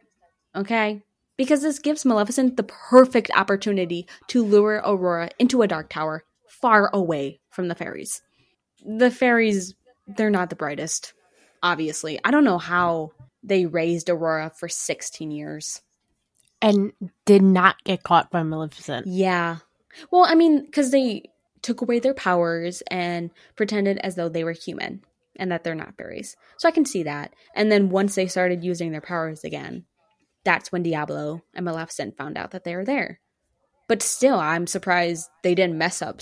Okay? 0.56 1.02
Because 1.38 1.62
this 1.62 1.80
gives 1.80 2.06
Maleficent 2.06 2.58
the 2.58 2.64
perfect 2.64 3.32
opportunity 3.36 4.08
to 4.28 4.44
lure 4.44 4.82
Aurora 4.86 5.30
into 5.40 5.62
a 5.62 5.68
dark 5.68 5.90
tower 5.90 6.24
far 6.48 6.90
away 6.94 7.40
from 7.50 7.68
the 7.68 7.76
fairies. 7.76 8.22
The 8.86 9.12
fairies, 9.12 9.76
they're 10.08 10.30
not 10.30 10.50
the 10.50 10.56
brightest, 10.56 11.14
obviously. 11.62 12.20
I 12.24 12.32
don't 12.32 12.44
know 12.44 12.58
how 12.58 13.12
they 13.44 13.66
raised 13.66 14.10
Aurora 14.10 14.52
for 14.58 14.68
16 14.68 15.32
years. 15.32 15.82
And 16.62 16.94
did 17.26 17.42
not 17.42 17.84
get 17.84 18.04
caught 18.04 18.32
by 18.32 18.44
Maleficent. 18.44 19.08
Yeah. 19.08 19.58
Well, 20.12 20.26
I 20.26 20.36
mean, 20.36 20.66
because 20.66 20.92
they 20.92 21.24
took 21.62 21.82
away 21.82 22.00
their 22.00 22.14
powers 22.14 22.84
and 22.88 23.32
pretended 23.56 23.98
as 24.00 24.16
though 24.16 24.30
they 24.30 24.44
were 24.44 24.52
human 24.52 25.02
and 25.36 25.52
that 25.52 25.64
they're 25.64 25.76
not 25.76 25.98
fairies. 25.98 26.36
So 26.58 26.68
I 26.68 26.72
can 26.72 26.86
see 26.86 27.04
that. 27.04 27.34
And 27.56 27.72
then 27.72 27.90
once 27.90 28.16
they 28.16 28.28
started 28.28 28.64
using 28.64 28.92
their 28.92 29.02
powers 29.02 29.44
again, 29.44 29.86
that's 30.44 30.72
when 30.72 30.84
Diablo 30.84 31.42
and 31.54 31.66
Maleficent 31.66 32.18
found 32.18 32.38
out 32.38 32.52
that 32.52 32.64
they 32.64 32.76
were 32.76 32.86
there. 32.86 33.20
But 33.88 34.02
still, 34.02 34.40
I'm 34.40 34.68
surprised 34.68 35.30
they 35.42 35.56
didn't 35.56 35.78
mess 35.78 36.02
up 36.02 36.22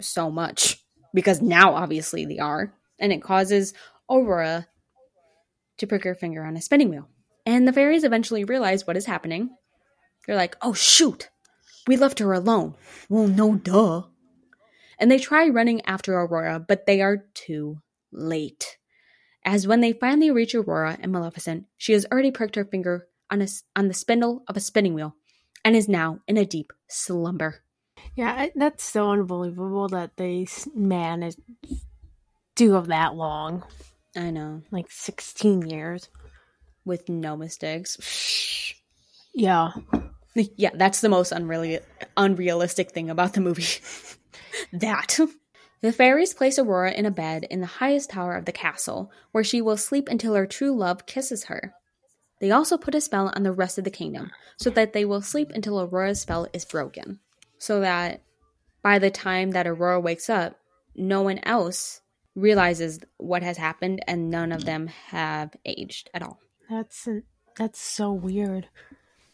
so 0.00 0.30
much 0.30 0.82
because 1.14 1.40
now 1.40 1.74
obviously 1.74 2.24
they 2.24 2.38
are. 2.38 2.72
And 2.98 3.12
it 3.12 3.22
causes 3.22 3.74
Aurora 4.10 4.66
to 5.78 5.86
prick 5.86 6.04
her 6.04 6.14
finger 6.14 6.44
on 6.44 6.56
a 6.56 6.60
spinning 6.60 6.90
wheel. 6.90 7.08
And 7.46 7.66
the 7.66 7.72
fairies 7.72 8.04
eventually 8.04 8.44
realize 8.44 8.86
what 8.86 8.96
is 8.96 9.06
happening. 9.06 9.50
They're 10.26 10.36
like, 10.36 10.56
oh, 10.60 10.74
shoot, 10.74 11.30
we 11.88 11.96
left 11.96 12.20
her 12.20 12.32
alone. 12.32 12.76
Well, 13.08 13.26
no, 13.26 13.56
duh. 13.56 14.04
And 15.00 15.10
they 15.10 15.18
try 15.18 15.48
running 15.48 15.84
after 15.86 16.14
Aurora, 16.14 16.60
but 16.60 16.86
they 16.86 17.00
are 17.02 17.24
too 17.34 17.78
late. 18.12 18.78
As 19.44 19.66
when 19.66 19.80
they 19.80 19.92
finally 19.94 20.30
reach 20.30 20.54
Aurora 20.54 20.98
and 21.00 21.10
Maleficent, 21.12 21.66
she 21.76 21.94
has 21.94 22.06
already 22.12 22.30
pricked 22.30 22.56
her 22.56 22.64
finger 22.64 23.08
on, 23.30 23.42
a, 23.42 23.48
on 23.74 23.88
the 23.88 23.94
spindle 23.94 24.44
of 24.48 24.56
a 24.56 24.60
spinning 24.60 24.94
wheel 24.94 25.16
and 25.64 25.74
is 25.76 25.88
now 25.88 26.20
in 26.28 26.36
a 26.36 26.44
deep 26.46 26.72
slumber. 26.88 27.62
Yeah, 28.14 28.48
that's 28.54 28.84
so 28.84 29.10
unbelievable 29.10 29.88
that 29.88 30.16
they 30.16 30.46
managed 30.74 31.40
to 32.56 32.72
have 32.74 32.88
that 32.88 33.14
long, 33.14 33.64
I 34.16 34.30
know, 34.30 34.62
like 34.70 34.90
sixteen 34.90 35.62
years. 35.62 36.08
with 36.84 37.08
no 37.08 37.36
mistakes. 37.36 38.74
Yeah, 39.34 39.70
yeah, 40.56 40.70
that's 40.74 41.00
the 41.00 41.08
most 41.08 41.32
unreal- 41.32 41.80
unrealistic 42.16 42.92
thing 42.92 43.10
about 43.10 43.34
the 43.34 43.40
movie. 43.40 43.80
that. 44.72 45.18
The 45.80 45.92
fairies 45.92 46.34
place 46.34 46.58
Aurora 46.58 46.90
in 46.90 47.06
a 47.06 47.10
bed 47.12 47.46
in 47.48 47.60
the 47.60 47.66
highest 47.66 48.10
tower 48.10 48.34
of 48.34 48.46
the 48.46 48.50
castle, 48.52 49.12
where 49.30 49.44
she 49.44 49.62
will 49.62 49.76
sleep 49.76 50.08
until 50.08 50.34
her 50.34 50.44
true 50.44 50.76
love 50.76 51.06
kisses 51.06 51.44
her. 51.44 51.72
They 52.40 52.50
also 52.50 52.76
put 52.76 52.96
a 52.96 53.00
spell 53.00 53.32
on 53.32 53.44
the 53.44 53.52
rest 53.52 53.78
of 53.78 53.84
the 53.84 53.90
kingdom, 53.90 54.32
so 54.56 54.70
that 54.70 54.92
they 54.92 55.04
will 55.04 55.22
sleep 55.22 55.52
until 55.54 55.80
Aurora's 55.80 56.20
spell 56.20 56.48
is 56.52 56.64
broken. 56.64 57.20
So 57.58 57.78
that 57.78 58.22
by 58.82 58.98
the 58.98 59.10
time 59.10 59.52
that 59.52 59.68
Aurora 59.68 60.00
wakes 60.00 60.28
up, 60.28 60.58
no 60.96 61.22
one 61.22 61.38
else 61.44 62.00
realizes 62.34 62.98
what 63.18 63.44
has 63.44 63.56
happened 63.56 64.02
and 64.06 64.30
none 64.30 64.50
of 64.50 64.64
them 64.64 64.88
have 64.88 65.54
aged 65.64 66.10
at 66.12 66.22
all. 66.22 66.40
that's 66.68 67.08
that's 67.56 67.80
so 67.80 68.12
weird. 68.12 68.68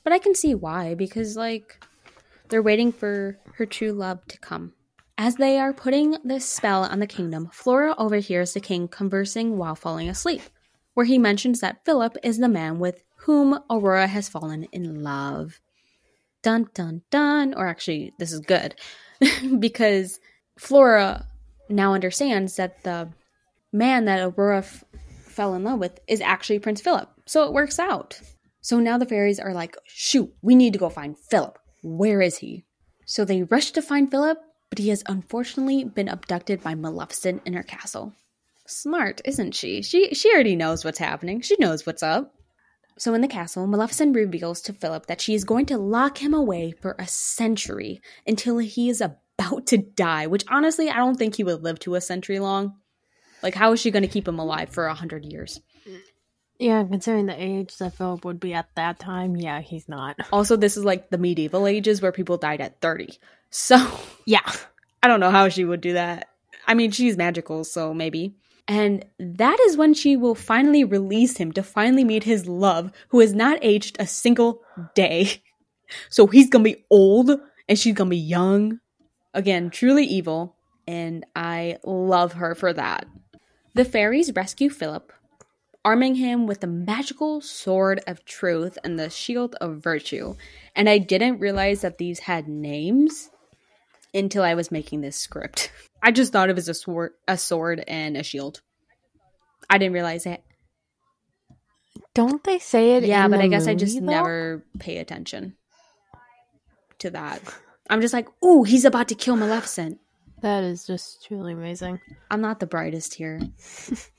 But 0.04 0.12
I 0.12 0.18
can 0.18 0.34
see 0.34 0.54
why, 0.54 0.94
because, 0.94 1.36
like, 1.36 1.82
they're 2.48 2.62
waiting 2.62 2.92
for 2.92 3.38
her 3.54 3.66
true 3.66 3.92
love 3.92 4.24
to 4.28 4.38
come. 4.38 4.74
As 5.16 5.36
they 5.36 5.58
are 5.58 5.72
putting 5.72 6.16
this 6.24 6.44
spell 6.44 6.84
on 6.84 6.98
the 6.98 7.06
kingdom, 7.06 7.48
Flora 7.52 7.94
overhears 7.98 8.52
the 8.52 8.60
king 8.60 8.86
conversing 8.88 9.56
while 9.56 9.74
falling 9.74 10.08
asleep. 10.08 10.42
where 10.94 11.06
he 11.06 11.18
mentions 11.18 11.60
that 11.60 11.84
Philip 11.84 12.16
is 12.22 12.38
the 12.38 12.48
man 12.48 12.78
with 12.78 13.02
whom 13.16 13.58
Aurora 13.68 14.06
has 14.06 14.28
fallen 14.28 14.64
in 14.70 15.02
love. 15.02 15.60
Dun 16.42 16.68
dun 16.74 17.02
dun. 17.10 17.54
Or 17.54 17.66
actually, 17.66 18.12
this 18.18 18.32
is 18.32 18.40
good 18.40 18.76
because 19.58 20.20
Flora 20.58 21.26
now 21.68 21.94
understands 21.94 22.56
that 22.56 22.84
the 22.84 23.08
man 23.72 24.04
that 24.04 24.20
Aurora 24.20 24.58
f- 24.58 24.84
fell 25.26 25.54
in 25.54 25.64
love 25.64 25.80
with 25.80 25.98
is 26.06 26.20
actually 26.20 26.60
Prince 26.60 26.80
Philip. 26.80 27.08
So 27.26 27.44
it 27.44 27.52
works 27.52 27.78
out. 27.78 28.20
So 28.64 28.80
now 28.80 28.96
the 28.96 29.04
fairies 29.04 29.38
are 29.38 29.52
like, 29.52 29.76
shoot, 29.84 30.32
we 30.40 30.54
need 30.54 30.72
to 30.72 30.78
go 30.78 30.88
find 30.88 31.18
Philip. 31.18 31.58
Where 31.82 32.22
is 32.22 32.38
he? 32.38 32.64
So 33.04 33.26
they 33.26 33.42
rush 33.42 33.72
to 33.72 33.82
find 33.82 34.10
Philip, 34.10 34.38
but 34.70 34.78
he 34.78 34.88
has 34.88 35.04
unfortunately 35.04 35.84
been 35.84 36.08
abducted 36.08 36.62
by 36.62 36.74
Maleficent 36.74 37.42
in 37.44 37.52
her 37.52 37.62
castle. 37.62 38.14
Smart, 38.66 39.20
isn't 39.26 39.54
she? 39.54 39.82
She 39.82 40.14
she 40.14 40.32
already 40.32 40.56
knows 40.56 40.82
what's 40.82 40.98
happening. 40.98 41.42
She 41.42 41.56
knows 41.58 41.84
what's 41.84 42.02
up. 42.02 42.32
So 42.96 43.12
in 43.12 43.20
the 43.20 43.28
castle, 43.28 43.66
Maleficent 43.66 44.16
reveals 44.16 44.62
to 44.62 44.72
Philip 44.72 45.08
that 45.08 45.20
she 45.20 45.34
is 45.34 45.44
going 45.44 45.66
to 45.66 45.76
lock 45.76 46.16
him 46.16 46.32
away 46.32 46.72
for 46.80 46.96
a 46.98 47.06
century 47.06 48.00
until 48.26 48.56
he 48.56 48.88
is 48.88 49.02
about 49.02 49.66
to 49.66 49.76
die, 49.76 50.26
which 50.26 50.46
honestly, 50.48 50.88
I 50.88 50.96
don't 50.96 51.18
think 51.18 51.36
he 51.36 51.44
would 51.44 51.62
live 51.62 51.80
to 51.80 51.96
a 51.96 52.00
century 52.00 52.38
long. 52.38 52.76
Like 53.42 53.54
how 53.54 53.72
is 53.72 53.80
she 53.80 53.90
going 53.90 54.04
to 54.04 54.08
keep 54.08 54.26
him 54.26 54.38
alive 54.38 54.70
for 54.70 54.86
a 54.86 54.94
hundred 54.94 55.26
years? 55.26 55.60
Yeah, 56.58 56.84
considering 56.84 57.26
the 57.26 57.42
age 57.42 57.76
that 57.78 57.96
Philip 57.96 58.24
would 58.24 58.38
be 58.38 58.54
at 58.54 58.68
that 58.76 58.98
time, 58.98 59.36
yeah, 59.36 59.60
he's 59.60 59.88
not. 59.88 60.16
Also, 60.32 60.56
this 60.56 60.76
is 60.76 60.84
like 60.84 61.10
the 61.10 61.18
medieval 61.18 61.66
ages 61.66 62.00
where 62.00 62.12
people 62.12 62.36
died 62.36 62.60
at 62.60 62.80
30. 62.80 63.18
So, 63.50 63.76
Yeah. 64.26 64.48
I 65.02 65.08
don't 65.08 65.20
know 65.20 65.30
how 65.30 65.48
she 65.48 65.64
would 65.64 65.80
do 65.80 65.94
that. 65.94 66.28
I 66.66 66.74
mean, 66.74 66.90
she's 66.90 67.16
magical, 67.16 67.64
so 67.64 67.92
maybe. 67.92 68.36
And 68.66 69.04
that 69.18 69.60
is 69.60 69.76
when 69.76 69.92
she 69.92 70.16
will 70.16 70.34
finally 70.34 70.84
release 70.84 71.36
him 71.36 71.52
to 71.52 71.62
finally 71.62 72.04
meet 72.04 72.24
his 72.24 72.46
love, 72.46 72.90
who 73.08 73.20
has 73.20 73.34
not 73.34 73.58
aged 73.60 73.96
a 73.98 74.06
single 74.06 74.62
day. 74.94 75.42
So 76.08 76.26
he's 76.26 76.48
gonna 76.48 76.64
be 76.64 76.82
old 76.90 77.30
and 77.68 77.78
she's 77.78 77.94
gonna 77.94 78.08
be 78.10 78.16
young. 78.16 78.80
Again, 79.34 79.68
truly 79.68 80.04
evil. 80.04 80.56
And 80.88 81.26
I 81.36 81.76
love 81.84 82.32
her 82.32 82.54
for 82.54 82.72
that. 82.72 83.06
The 83.74 83.84
fairies 83.84 84.32
rescue 84.34 84.70
Philip, 84.70 85.12
arming 85.84 86.14
him 86.14 86.46
with 86.46 86.60
the 86.60 86.66
magical 86.66 87.40
sword 87.40 88.00
of 88.06 88.24
truth 88.24 88.78
and 88.82 88.98
the 88.98 89.10
shield 89.10 89.54
of 89.60 89.82
virtue. 89.82 90.34
And 90.74 90.88
I 90.88 90.98
didn't 90.98 91.40
realize 91.40 91.82
that 91.82 91.98
these 91.98 92.20
had 92.20 92.48
names 92.48 93.30
until 94.14 94.42
I 94.42 94.54
was 94.54 94.70
making 94.70 95.02
this 95.02 95.16
script. 95.16 95.70
I 96.02 96.10
just 96.10 96.32
thought 96.32 96.50
it 96.50 96.56
was 96.56 96.68
a 96.68 96.74
sword, 96.74 97.12
a 97.28 97.36
sword 97.36 97.84
and 97.86 98.16
a 98.16 98.22
shield. 98.22 98.60
I 99.68 99.78
didn't 99.78 99.94
realize 99.94 100.26
it. 100.26 100.42
Don't 102.14 102.44
they 102.44 102.58
say 102.58 102.96
it? 102.96 103.04
Yeah, 103.04 103.26
but 103.28 103.40
I 103.40 103.48
guess 103.48 103.66
I 103.66 103.74
just 103.74 103.98
though? 103.98 104.06
never 104.06 104.64
pay 104.78 104.98
attention 104.98 105.56
to 106.98 107.10
that. 107.10 107.40
I'm 107.90 108.00
just 108.00 108.14
like, 108.14 108.28
ooh, 108.44 108.62
he's 108.62 108.84
about 108.84 109.08
to 109.08 109.14
kill 109.14 109.36
Maleficent. 109.36 109.98
That 110.42 110.62
is 110.62 110.86
just 110.86 111.24
truly 111.26 111.54
amazing. 111.54 112.00
I'm 112.30 112.40
not 112.40 112.60
the 112.60 112.66
brightest 112.66 113.14
here. 113.14 113.40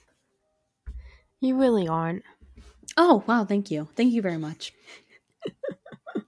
You 1.41 1.57
really 1.57 1.87
aren't. 1.87 2.23
Oh, 2.97 3.23
wow, 3.27 3.45
thank 3.45 3.69
you. 3.71 3.87
Thank 3.95 4.13
you 4.13 4.21
very 4.21 4.37
much. 4.37 4.73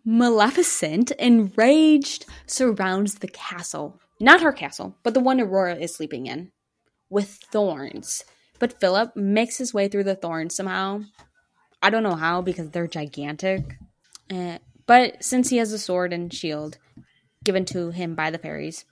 Maleficent, 0.05 1.11
enraged, 1.11 2.25
surrounds 2.45 3.15
the 3.15 3.27
castle. 3.27 3.99
Not 4.19 4.41
her 4.41 4.51
castle, 4.51 4.95
but 5.03 5.13
the 5.13 5.19
one 5.19 5.39
Aurora 5.39 5.75
is 5.75 5.95
sleeping 5.95 6.27
in, 6.27 6.51
with 7.09 7.39
thorns. 7.51 8.23
But 8.59 8.79
Philip 8.79 9.15
makes 9.15 9.57
his 9.57 9.73
way 9.73 9.87
through 9.87 10.05
the 10.05 10.15
thorns 10.15 10.55
somehow. 10.55 11.01
I 11.81 11.89
don't 11.89 12.03
know 12.03 12.15
how 12.15 12.41
because 12.41 12.71
they're 12.71 12.87
gigantic. 12.87 13.77
Eh, 14.29 14.57
but 14.87 15.23
since 15.23 15.49
he 15.49 15.57
has 15.57 15.71
a 15.71 15.79
sword 15.79 16.11
and 16.13 16.33
shield 16.33 16.77
given 17.43 17.65
to 17.65 17.91
him 17.91 18.15
by 18.15 18.31
the 18.31 18.39
fairies, 18.39 18.85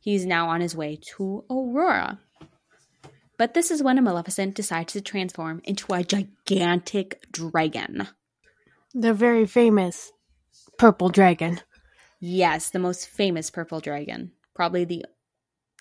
he's 0.00 0.24
now 0.24 0.48
on 0.48 0.60
his 0.60 0.76
way 0.76 0.98
to 1.16 1.44
Aurora. 1.50 2.20
But 3.38 3.54
this 3.54 3.70
is 3.70 3.82
when 3.82 3.98
a 3.98 4.02
Maleficent 4.02 4.54
decides 4.54 4.92
to 4.92 5.00
transform 5.00 5.62
into 5.64 5.92
a 5.92 6.04
gigantic 6.04 7.26
dragon. 7.32 8.08
The 8.94 9.14
very 9.14 9.46
famous 9.46 10.12
purple 10.78 11.08
dragon. 11.08 11.60
Yes, 12.20 12.70
the 12.70 12.78
most 12.78 13.08
famous 13.08 13.50
purple 13.50 13.80
dragon. 13.80 14.32
Probably 14.54 14.84
the. 14.84 15.06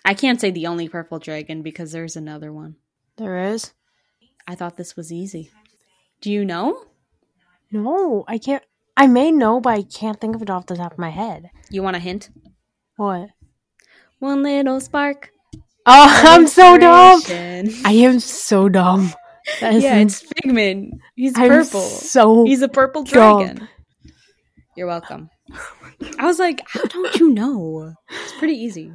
I 0.04 0.14
can't 0.14 0.42
say 0.42 0.50
the 0.50 0.68
only 0.68 0.88
purple 0.90 1.20
dragon 1.20 1.62
because 1.62 1.92
there's 1.92 2.16
another 2.16 2.52
one. 2.52 2.78
There 3.18 3.38
is. 3.52 3.74
I 4.48 4.56
thought 4.56 4.78
this 4.78 4.96
was 4.96 5.12
easy. 5.12 5.52
Do 6.22 6.32
you 6.32 6.46
know? 6.46 6.86
No, 7.72 8.24
I 8.28 8.38
can't. 8.38 8.64
I 8.98 9.08
may 9.08 9.32
know, 9.32 9.60
but 9.60 9.74
I 9.74 9.84
can't 9.84 10.20
think 10.20 10.36
of 10.36 10.42
it 10.42 10.50
off 10.50 10.66
the 10.66 10.76
top 10.76 10.94
of 10.94 10.98
my 10.98 11.10
head. 11.10 11.50
You 11.70 11.84
want 11.84 11.96
a 11.96 12.00
hint? 12.00 12.30
What? 12.96 13.30
One 14.20 14.44
little 14.44 14.80
spark. 14.80 15.32
Oh, 15.86 16.22
I'm 16.28 16.48
so 16.48 16.78
dumb. 16.78 17.22
I 17.86 17.92
am 17.94 18.20
so 18.20 18.70
dumb. 18.70 19.14
That 19.60 19.74
is 19.76 19.84
Yeah, 19.84 19.98
it's 19.98 20.22
Figment. 20.22 20.94
He's 21.16 21.34
I'm 21.38 21.50
purple. 21.50 21.82
So 21.82 22.46
He's 22.46 22.62
a 22.62 22.68
purple 22.68 23.04
dumb. 23.04 23.46
dragon. 23.46 23.68
You're 24.76 24.88
welcome. 24.88 25.30
I 26.18 26.26
was 26.26 26.40
like, 26.40 26.62
how 26.68 26.84
don't 26.86 27.16
you 27.20 27.30
know? 27.34 27.94
It's 28.10 28.34
pretty 28.40 28.56
easy. 28.56 28.94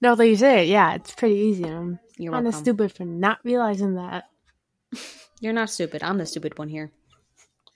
no, 0.00 0.14
that 0.14 0.26
you 0.28 0.36
say 0.36 0.62
it. 0.64 0.68
Yeah, 0.68 0.94
it's 0.94 1.12
pretty 1.14 1.34
easy. 1.36 1.64
I'm 1.64 1.98
You're 2.18 2.32
kind 2.32 2.46
of 2.46 2.54
stupid 2.54 2.92
for 2.92 3.04
not 3.04 3.38
realizing 3.44 3.94
that. 3.94 4.24
You're 5.40 5.52
not 5.52 5.70
stupid. 5.70 6.02
I'm 6.02 6.18
the 6.18 6.26
stupid 6.26 6.56
one 6.58 6.68
here. 6.68 6.92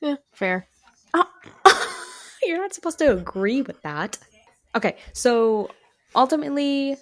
Yeah, 0.00 0.16
fair. 0.33 0.66
You're 2.42 2.59
not 2.59 2.72
supposed 2.72 2.98
to 2.98 3.12
agree 3.12 3.61
with 3.62 3.80
that. 3.83 4.16
Okay, 4.74 4.96
so 5.12 5.70
ultimately, 6.16 6.96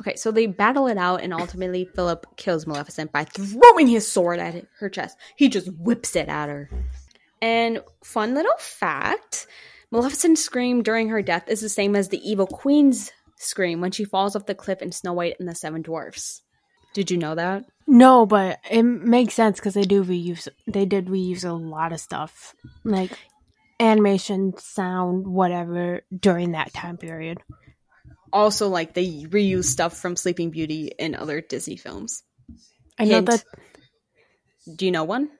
okay, 0.00 0.16
so 0.16 0.30
they 0.30 0.46
battle 0.46 0.86
it 0.86 0.96
out, 0.96 1.22
and 1.22 1.32
ultimately, 1.32 1.88
Philip 1.94 2.26
kills 2.36 2.66
Maleficent 2.66 3.12
by 3.12 3.24
throwing 3.24 3.86
his 3.86 4.06
sword 4.06 4.38
at 4.38 4.64
her 4.78 4.88
chest. 4.88 5.16
He 5.36 5.48
just 5.48 5.68
whips 5.72 6.16
it 6.16 6.28
at 6.28 6.48
her. 6.48 6.70
And 7.42 7.82
fun 8.02 8.34
little 8.34 8.52
fact 8.58 9.46
Maleficent's 9.90 10.42
scream 10.42 10.82
during 10.82 11.08
her 11.08 11.22
death 11.22 11.48
is 11.48 11.60
the 11.60 11.68
same 11.68 11.96
as 11.96 12.08
the 12.08 12.20
evil 12.28 12.46
queen's 12.46 13.10
scream 13.36 13.80
when 13.80 13.90
she 13.90 14.04
falls 14.04 14.36
off 14.36 14.46
the 14.46 14.54
cliff 14.54 14.82
in 14.82 14.92
Snow 14.92 15.14
White 15.14 15.36
and 15.40 15.48
the 15.48 15.54
Seven 15.54 15.82
Dwarfs. 15.82 16.42
Did 16.92 17.10
you 17.10 17.16
know 17.16 17.34
that? 17.34 17.64
No, 17.86 18.26
but 18.26 18.58
it 18.70 18.82
makes 18.82 19.34
sense 19.34 19.58
because 19.58 19.74
they 19.74 19.82
do 19.82 20.04
reuse. 20.04 20.48
They 20.66 20.86
did 20.86 21.06
reuse 21.06 21.44
a 21.44 21.52
lot 21.52 21.92
of 21.92 22.00
stuff, 22.00 22.54
like 22.84 23.10
animation, 23.80 24.54
sound, 24.58 25.26
whatever, 25.26 26.02
during 26.16 26.52
that 26.52 26.72
time 26.72 26.96
period. 26.96 27.38
Also, 28.32 28.68
like 28.68 28.94
they 28.94 29.24
reuse 29.24 29.64
stuff 29.64 29.96
from 29.96 30.16
Sleeping 30.16 30.50
Beauty 30.50 30.92
in 30.98 31.14
other 31.14 31.40
Disney 31.40 31.76
films. 31.76 32.22
I 32.98 33.04
know 33.04 33.16
Hint. 33.16 33.26
that. 33.26 33.44
Do 34.76 34.84
you 34.84 34.92
know 34.92 35.04
one? 35.04 35.30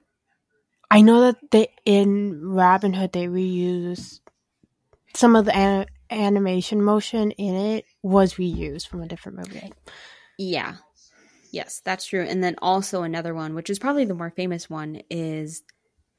I 0.91 1.03
know 1.03 1.21
that 1.23 1.37
they 1.51 1.69
in 1.85 2.41
Robin 2.43 2.93
Hood 2.93 3.13
they 3.13 3.27
reuse 3.27 4.21
some 5.15 5.37
of 5.37 5.45
the 5.45 5.55
an- 5.55 5.87
animation 6.11 6.83
motion 6.83 7.31
in 7.33 7.55
it 7.55 7.85
was 8.03 8.35
reused 8.35 8.89
from 8.89 9.03
a 9.03 9.09
different 9.09 9.39
movie. 9.39 9.73
Yeah. 10.39 10.77
Yes, 11.53 11.81
that's 11.85 12.07
true. 12.07 12.23
And 12.23 12.43
then 12.43 12.57
also 12.63 13.03
another 13.03 13.35
one, 13.35 13.55
which 13.55 13.71
is 13.71 13.79
probably 13.79 14.05
the 14.05 14.15
more 14.15 14.31
famous 14.31 14.71
one, 14.71 15.03
is 15.11 15.63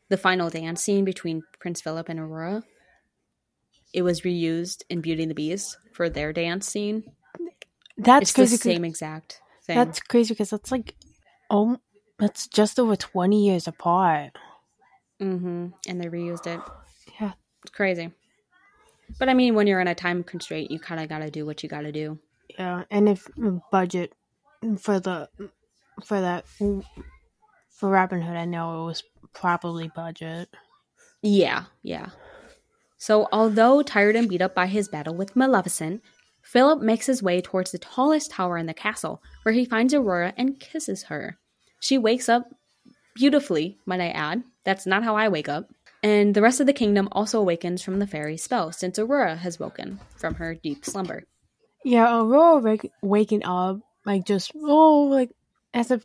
the 0.09 0.17
final 0.17 0.49
dance 0.49 0.83
scene 0.83 1.05
between 1.05 1.43
Prince 1.59 1.81
Philip 1.81 2.09
and 2.09 2.19
Aurora. 2.19 2.63
It 3.93 4.03
was 4.03 4.21
reused 4.21 4.83
in 4.89 5.01
Beauty 5.01 5.23
and 5.23 5.29
the 5.31 5.35
Beast 5.35 5.77
for 5.93 6.09
their 6.09 6.31
dance 6.33 6.67
scene. 6.67 7.03
That's 7.97 8.31
It's 8.31 8.33
the 8.33 8.57
same 8.57 8.85
exact 8.85 9.41
thing. 9.63 9.77
That's 9.77 9.99
crazy 9.99 10.33
because 10.33 10.49
that's 10.49 10.71
like, 10.71 10.95
oh, 11.49 11.77
that's 12.19 12.47
just 12.47 12.79
over 12.79 12.95
twenty 12.95 13.45
years 13.47 13.67
apart. 13.67 14.31
hmm 15.19 15.67
And 15.87 16.01
they 16.01 16.07
reused 16.07 16.47
it. 16.47 16.59
Yeah. 17.19 17.33
It's 17.63 17.71
crazy. 17.71 18.11
But 19.19 19.29
I 19.29 19.33
mean, 19.33 19.55
when 19.55 19.67
you're 19.67 19.81
in 19.81 19.87
a 19.87 19.95
time 19.95 20.23
constraint, 20.23 20.71
you 20.71 20.79
kind 20.79 21.01
of 21.01 21.09
got 21.09 21.19
to 21.19 21.29
do 21.29 21.45
what 21.45 21.63
you 21.63 21.69
got 21.69 21.81
to 21.81 21.91
do. 21.91 22.17
Yeah, 22.57 22.83
and 22.89 23.07
if 23.09 23.25
mm, 23.37 23.61
budget 23.71 24.13
mm, 24.63 24.79
for 24.79 24.99
the 24.99 25.29
mm, 25.39 25.49
for 26.03 26.21
that 26.21 26.45
for 27.69 27.89
Robin 27.89 28.21
Hood, 28.21 28.35
I 28.35 28.45
know 28.45 28.83
it 28.83 28.85
was 28.85 29.03
probably 29.33 29.89
budget. 29.89 30.49
Yeah, 31.21 31.65
yeah. 31.83 32.09
So, 33.01 33.27
although 33.31 33.81
tired 33.81 34.15
and 34.15 34.29
beat 34.29 34.43
up 34.43 34.53
by 34.53 34.67
his 34.67 34.87
battle 34.87 35.15
with 35.15 35.35
Maleficent, 35.35 36.03
Philip 36.43 36.83
makes 36.83 37.07
his 37.07 37.23
way 37.23 37.41
towards 37.41 37.71
the 37.71 37.79
tallest 37.79 38.29
tower 38.29 38.59
in 38.59 38.67
the 38.67 38.75
castle, 38.75 39.23
where 39.41 39.53
he 39.53 39.65
finds 39.65 39.91
Aurora 39.91 40.35
and 40.37 40.59
kisses 40.59 41.01
her. 41.05 41.39
She 41.79 41.97
wakes 41.97 42.29
up 42.29 42.53
beautifully, 43.15 43.79
might 43.87 44.01
I 44.01 44.09
add. 44.09 44.43
That's 44.65 44.85
not 44.85 45.03
how 45.03 45.15
I 45.15 45.29
wake 45.29 45.49
up. 45.49 45.71
And 46.03 46.35
the 46.35 46.43
rest 46.43 46.59
of 46.59 46.67
the 46.67 46.73
kingdom 46.73 47.09
also 47.11 47.39
awakens 47.39 47.81
from 47.81 47.97
the 47.97 48.05
fairy 48.05 48.37
spell, 48.37 48.71
since 48.71 48.99
Aurora 48.99 49.35
has 49.35 49.59
woken 49.59 49.99
from 50.17 50.35
her 50.35 50.53
deep 50.53 50.85
slumber. 50.85 51.23
Yeah, 51.83 52.19
Aurora 52.19 52.59
wake, 52.59 52.91
waking 53.01 53.43
up 53.45 53.79
like 54.05 54.25
just 54.25 54.51
oh 54.55 55.07
like 55.09 55.31
as 55.73 55.89
if 55.89 56.03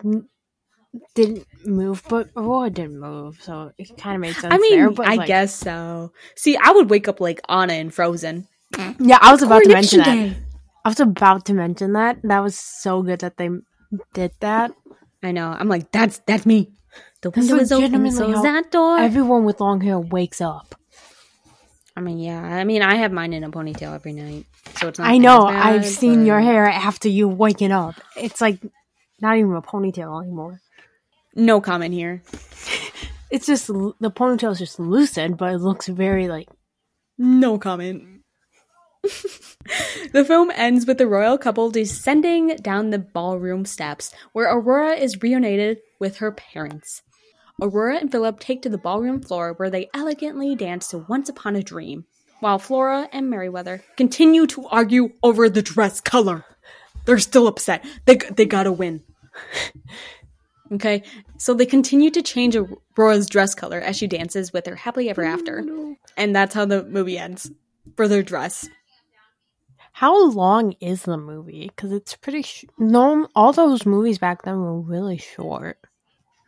didn't 1.15 1.47
move, 1.67 2.03
but 2.09 2.29
Aurora 2.37 2.71
didn't 2.71 2.99
move, 3.01 3.39
so 3.43 3.73
it 3.79 3.97
kind 3.99 4.17
of 4.17 4.21
made 4.21 4.35
sense. 4.35 4.53
I 4.53 4.59
mean, 4.59 4.79
there, 4.79 4.91
but 4.91 5.07
I 5.07 5.15
like- 5.17 5.27
guess 5.27 5.55
so. 5.55 6.13
See, 6.35 6.57
I 6.57 6.71
would 6.73 6.91
wake 6.91 7.09
up 7.09 7.21
like 7.21 7.41
Anna 7.49 7.75
in 7.75 7.91
Frozen. 7.91 8.49
Yeah, 8.99 9.19
I 9.21 9.33
was 9.33 9.43
about 9.43 9.63
to 9.63 9.69
mention 9.69 10.03
Coronation 10.03 10.29
that. 10.33 10.37
I 10.85 10.89
was 10.89 11.01
about 11.01 11.45
to 11.47 11.55
mention 11.55 11.93
that. 11.95 12.19
That 12.23 12.41
was 12.41 12.57
so 12.59 13.03
good 13.03 13.21
that 13.21 13.37
they 13.37 13.49
did 14.15 14.33
that. 14.41 14.73
I 15.23 15.33
know. 15.33 15.49
I'm 15.49 15.69
like, 15.69 15.91
that's 15.93 16.21
that's 16.27 16.47
me. 16.47 16.73
The 17.23 17.31
That's 17.31 17.49
window 17.49 17.63
is 17.63 17.73
open, 17.73 18.11
so 18.13 18.31
is 18.31 18.43
that 18.43 18.71
door. 18.71 18.99
Everyone 18.99 19.45
with 19.45 19.61
long 19.61 19.81
hair 19.81 19.99
wakes 19.99 20.41
up. 20.41 20.75
I 21.97 22.01
mean, 22.01 22.19
yeah. 22.19 22.43
I 22.43 22.65
mean, 22.65 22.83
I 22.83 22.97
have 22.97 23.11
mine 23.11 23.33
in 23.33 23.43
a 23.43 23.51
ponytail 23.51 23.95
every 23.95 24.13
night, 24.13 24.45
so 24.79 24.89
it's 24.89 24.99
not. 24.99 25.09
I 25.09 25.17
know. 25.17 25.47
bad, 25.47 25.67
I've 25.75 25.87
seen 25.87 26.27
your 26.27 26.41
hair 26.41 26.67
after 26.67 27.09
you 27.09 27.27
waking 27.27 27.73
up. 27.73 27.95
It's 28.17 28.41
like 28.41 28.61
not 29.21 29.39
even 29.39 29.55
a 29.55 29.63
ponytail 29.63 30.23
anymore. 30.23 30.61
No 31.37 31.61
comment 31.61 31.95
here. 31.95 32.23
It's 33.29 33.47
just 33.47 33.67
the 33.67 34.11
ponytail 34.13 34.53
is 34.53 34.61
just 34.61 34.79
lucid, 34.79 35.37
but 35.37 35.53
it 35.53 35.59
looks 35.59 35.89
very 35.89 36.29
like 36.29 36.49
No 37.19 37.59
comment. 37.59 38.23
the 40.13 40.25
film 40.25 40.53
ends 40.55 40.87
with 40.87 40.99
the 40.99 41.09
royal 41.09 41.37
couple 41.37 41.71
descending 41.71 42.57
down 42.63 42.91
the 42.91 42.99
ballroom 43.01 43.65
steps, 43.65 44.13
where 44.33 44.49
Aurora 44.49 44.93
is 44.93 45.23
reunited 45.23 45.79
with 45.99 46.19
her 46.19 46.31
parents. 46.31 47.03
Aurora 47.61 47.97
and 47.99 48.13
Philip 48.13 48.39
take 48.39 48.63
to 48.63 48.69
the 48.69 48.79
ballroom 48.79 49.21
floor 49.21 49.55
where 49.57 49.71
they 49.71 49.89
elegantly 49.95 50.55
dance 50.55 50.89
to 50.89 50.99
Once 50.99 51.29
Upon 51.29 51.57
a 51.57 51.63
Dream, 51.63 52.05
while 52.41 52.59
Flora 52.59 53.09
and 53.13 53.31
Merryweather 53.31 53.83
continue 53.97 54.47
to 54.49 54.67
argue 54.67 55.11
over 55.23 55.49
the 55.49 55.63
dress 55.63 56.01
color. 56.01 56.45
They're 57.07 57.19
still 57.19 57.47
upset. 57.47 57.85
They, 58.05 58.17
they 58.17 58.47
gotta 58.47 58.73
win. 58.73 59.03
okay, 60.73 61.03
so 61.39 61.55
they 61.55 61.67
continue 61.67 62.11
to 62.11 62.23
change 62.23 62.57
Aurora's 62.57 63.29
dress 63.29 63.55
color 63.55 63.81
as 63.81 63.97
she 63.97 64.07
dances 64.07 64.53
with 64.53 64.67
her 64.67 64.77
happily 64.77 65.11
ever 65.11 65.25
after. 65.25 65.65
And 66.17 66.35
that's 66.35 66.55
how 66.55 66.65
the 66.65 66.85
movie 66.85 67.19
ends 67.19 67.51
for 67.97 68.09
their 68.09 68.23
dress. 68.23 68.69
How 69.93 70.29
long 70.31 70.73
is 70.81 71.05
the 71.05 71.17
movie? 71.17 71.71
Because 71.75 71.93
it's 71.93 72.15
pretty. 72.17 72.43
Sh- 72.43 72.67
no, 72.79 73.29
all 73.35 73.53
those 73.53 73.87
movies 73.87 74.19
back 74.19 74.43
then 74.43 74.61
were 74.61 74.79
really 74.79 75.17
short. 75.17 75.79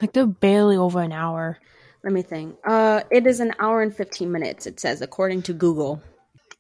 Like 0.01 0.13
they're 0.13 0.27
barely 0.27 0.77
over 0.77 1.01
an 1.01 1.13
hour. 1.13 1.59
Let 2.05 2.13
me 2.13 2.23
think. 2.23 2.57
Uh, 2.65 3.03
it 3.11 3.27
is 3.27 3.41
an 3.41 3.53
hour 3.59 3.83
and 3.83 3.95
15 3.95 4.31
minutes, 4.31 4.67
it 4.67 4.79
says, 4.79 5.01
according 5.01 5.43
to 5.43 5.53
Google. 5.53 6.03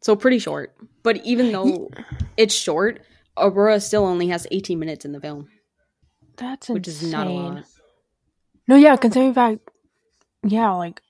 So 0.00 0.16
pretty 0.16 0.38
short. 0.38 0.74
But 1.02 1.18
even 1.24 1.52
though 1.52 1.90
it's 2.36 2.54
short, 2.54 3.02
Aurora 3.36 3.80
still 3.80 4.04
only 4.04 4.28
has 4.28 4.46
18 4.50 4.78
minutes 4.78 5.04
in 5.04 5.12
the 5.12 5.20
film, 5.20 5.48
That's 6.36 6.68
which 6.68 6.88
is 6.88 7.02
not 7.02 7.26
a 7.26 7.30
lot. 7.30 7.64
No, 8.68 8.76
yeah, 8.76 8.96
considering 8.96 9.34
fact, 9.34 9.60
yeah, 10.44 10.70
like 10.72 11.00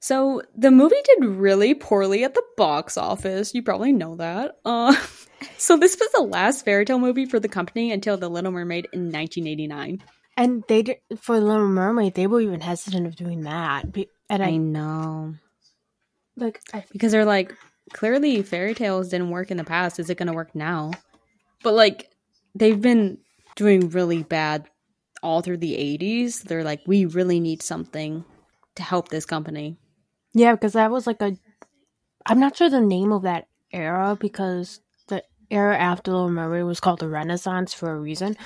So 0.00 0.42
the 0.56 0.70
movie 0.70 0.96
did 1.04 1.24
really 1.26 1.74
poorly 1.74 2.24
at 2.24 2.34
the 2.34 2.42
box 2.56 2.96
office. 2.96 3.54
You 3.54 3.62
probably 3.62 3.92
know 3.92 4.16
that. 4.16 4.58
Uh, 4.64 4.94
so 5.58 5.76
this 5.76 5.96
was 5.98 6.10
the 6.12 6.22
last 6.22 6.64
fairy 6.64 6.84
tale 6.84 6.98
movie 6.98 7.26
for 7.26 7.40
the 7.40 7.48
company 7.48 7.92
until 7.92 8.16
The 8.16 8.28
Little 8.28 8.52
Mermaid 8.52 8.88
in 8.92 9.12
1989. 9.12 10.02
and 10.36 10.64
they 10.68 10.82
did 10.82 10.98
for 11.18 11.40
Little 11.40 11.68
Mermaid, 11.68 12.14
they 12.14 12.26
were 12.26 12.40
even 12.40 12.60
hesitant 12.60 13.06
of 13.06 13.16
doing 13.16 13.42
that. 13.42 13.84
And 14.30 14.42
I 14.42 14.48
I 14.48 14.56
know. 14.56 15.34
like, 16.36 16.60
I, 16.72 16.84
because 16.92 17.12
they're 17.12 17.24
like 17.24 17.54
clearly 17.92 18.42
fairy 18.42 18.74
tales 18.74 19.08
didn't 19.08 19.30
work 19.30 19.50
in 19.50 19.56
the 19.56 19.64
past 19.64 19.98
is 19.98 20.10
it 20.10 20.18
going 20.18 20.26
to 20.26 20.32
work 20.34 20.54
now 20.54 20.90
but 21.62 21.72
like 21.72 22.10
they've 22.54 22.80
been 22.82 23.18
doing 23.56 23.88
really 23.90 24.22
bad 24.22 24.68
all 25.22 25.40
through 25.42 25.56
the 25.56 25.74
80s 25.74 26.42
they're 26.42 26.64
like 26.64 26.80
we 26.86 27.04
really 27.04 27.40
need 27.40 27.62
something 27.62 28.24
to 28.74 28.82
help 28.82 29.08
this 29.08 29.26
company 29.26 29.76
yeah, 30.34 30.52
because 30.52 30.74
that 30.74 30.90
was 30.90 31.06
like 31.06 31.20
a. 31.22 31.36
I'm 32.26 32.40
not 32.40 32.56
sure 32.56 32.68
the 32.68 32.80
name 32.80 33.12
of 33.12 33.22
that 33.22 33.48
era 33.72 34.16
because 34.18 34.80
the 35.08 35.22
era 35.50 35.76
after 35.76 36.12
Little 36.12 36.30
Mermaid 36.30 36.64
was 36.64 36.80
called 36.80 37.00
the 37.00 37.08
Renaissance 37.08 37.72
for 37.72 37.90
a 37.90 37.98
reason. 37.98 38.36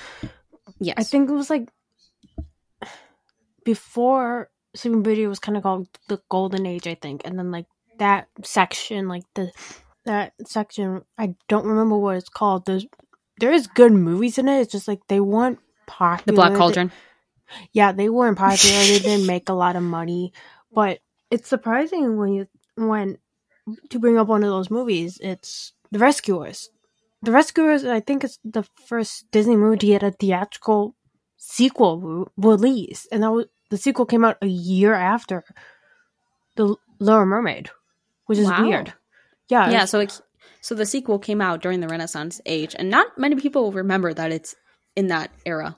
yes 0.79 0.95
I 0.97 1.03
think 1.03 1.29
it 1.29 1.33
was 1.33 1.49
like 1.49 1.69
before 3.65 4.49
Sleeping 4.75 5.03
Beauty 5.03 5.27
was 5.27 5.39
kind 5.39 5.57
of 5.57 5.63
called 5.63 5.87
the 6.07 6.19
Golden 6.29 6.65
Age, 6.65 6.87
I 6.87 6.95
think, 6.95 7.21
and 7.25 7.37
then 7.37 7.51
like 7.51 7.67
that 7.99 8.27
section, 8.43 9.07
like 9.07 9.23
the 9.35 9.51
that 10.05 10.33
section, 10.45 11.03
I 11.17 11.35
don't 11.47 11.65
remember 11.65 11.97
what 11.97 12.17
it's 12.17 12.29
called. 12.29 12.65
There's 12.65 12.85
there 13.39 13.51
is 13.51 13.67
good 13.67 13.91
movies 13.91 14.37
in 14.37 14.47
it. 14.47 14.61
It's 14.61 14.71
just 14.71 14.87
like 14.87 15.01
they 15.09 15.19
weren't 15.19 15.59
popular. 15.87 16.25
the 16.25 16.33
black 16.33 16.51
They- 16.53 16.57
cauldron 16.57 16.91
yeah, 17.71 17.91
they 17.91 18.09
weren't 18.09 18.37
popular. 18.37 18.75
they 18.83 18.99
didn't 19.03 19.27
make 19.27 19.47
a 19.49 19.53
lot 19.53 19.75
of 19.75 19.83
money, 19.83 20.33
but 20.71 20.99
it's 21.29 21.47
surprising 21.47 22.17
when 22.17 22.33
you 22.33 22.47
when 22.75 23.17
to 23.89 23.99
bring 23.99 24.17
up 24.17 24.27
one 24.27 24.43
of 24.43 24.49
those 24.49 24.71
movies. 24.71 25.19
It's 25.21 25.73
The 25.91 25.99
Rescuers. 25.99 26.69
The 27.21 27.31
Rescuers, 27.31 27.85
I 27.85 27.99
think, 27.99 28.23
is 28.23 28.39
the 28.43 28.63
first 28.87 29.29
Disney 29.31 29.55
movie 29.55 29.77
to 29.77 29.85
get 29.87 30.03
a 30.03 30.11
theatrical 30.11 30.95
sequel 31.37 31.99
re- 31.99 32.25
release, 32.37 33.07
and 33.11 33.21
that 33.21 33.31
was 33.31 33.45
the 33.69 33.77
sequel 33.77 34.05
came 34.05 34.25
out 34.25 34.37
a 34.41 34.47
year 34.47 34.93
after 34.95 35.43
the 36.55 36.75
Little 36.99 37.25
Mermaid, 37.25 37.69
which 38.25 38.39
is 38.39 38.47
Wow. 38.47 38.63
weird. 38.67 38.93
Yeah, 39.49 39.69
yeah 39.69 39.85
so 39.85 39.99
it, 39.99 40.19
so 40.61 40.73
the 40.75 40.85
sequel 40.85 41.19
came 41.19 41.41
out 41.41 41.61
during 41.61 41.81
the 41.81 41.87
renaissance 41.87 42.39
age 42.45 42.75
and 42.79 42.89
not 42.89 43.17
many 43.17 43.35
people 43.35 43.71
remember 43.71 44.13
that 44.13 44.31
it's 44.31 44.55
in 44.95 45.07
that 45.07 45.31
era 45.45 45.75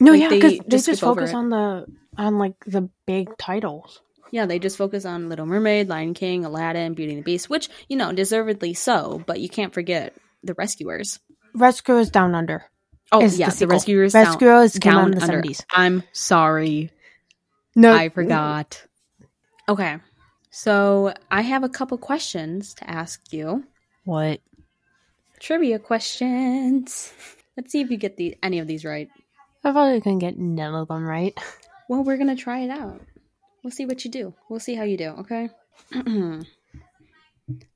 no, 0.00 0.12
like, 0.12 0.20
yeah, 0.20 0.28
they 0.28 0.36
because 0.36 0.58
they, 0.58 0.68
just 0.68 0.86
just 0.86 1.00
focus 1.00 1.32
on 1.32 1.48
the 1.50 1.86
on 2.18 2.38
like 2.38 2.54
the 2.66 2.88
big 3.06 3.36
titles. 3.38 4.00
yeah 4.30 4.44
they 4.46 4.58
just 4.58 4.76
focus 4.76 5.04
on 5.04 5.28
little 5.28 5.46
mermaid 5.46 5.88
lion 5.88 6.12
king 6.14 6.44
aladdin 6.44 6.94
beauty 6.94 7.12
and 7.12 7.20
the 7.20 7.24
beast 7.24 7.48
which 7.48 7.68
you 7.88 7.96
know 7.96 8.12
deservedly 8.12 8.74
so 8.74 9.22
but 9.26 9.40
you 9.40 9.48
can't 9.48 9.72
forget 9.74 10.14
the 10.42 10.54
rescuers 10.54 11.18
Rescuers 11.54 12.10
Down 12.10 12.34
Under. 12.34 12.64
Oh 13.10 13.20
yeah, 13.22 13.48
the 13.48 13.60
the, 13.60 13.66
rescuers. 13.68 14.12
down- 14.12 14.26
Rescuers 14.26 14.74
down 14.74 15.12
in 15.12 15.18
the 15.18 15.22
under. 15.24 15.40
70s. 15.40 15.64
I'm 15.72 16.02
sorry, 16.12 16.90
No, 17.74 17.94
I 17.94 18.10
forgot. 18.10 18.84
Okay, 19.68 19.96
so 20.50 21.14
I 21.30 21.40
have 21.40 21.64
a 21.64 21.68
couple 21.70 21.96
questions 21.98 22.74
to 22.74 22.90
ask 22.90 23.32
you. 23.32 23.64
What? 24.04 24.40
Trivia 25.40 25.78
questions. 25.78 27.12
Let's 27.56 27.72
see 27.72 27.80
if 27.80 27.90
you 27.90 27.96
get 27.96 28.16
the 28.16 28.36
any 28.42 28.58
of 28.58 28.66
these 28.66 28.84
right. 28.84 29.08
I 29.64 29.72
probably 29.72 30.00
couldn't 30.00 30.18
get 30.18 30.38
none 30.38 30.74
of 30.74 30.88
them 30.88 31.04
right. 31.04 31.38
Well, 31.88 32.02
we're 32.02 32.16
gonna 32.16 32.34
try 32.34 32.62
it 32.62 32.70
out. 32.70 33.00
We'll 33.62 33.70
see 33.70 33.86
what 33.86 34.04
you 34.04 34.10
do. 34.10 34.34
We'll 34.48 34.58
see 34.58 34.74
how 34.74 34.82
you 34.82 34.96
do. 34.96 35.10
Okay. 35.20 35.50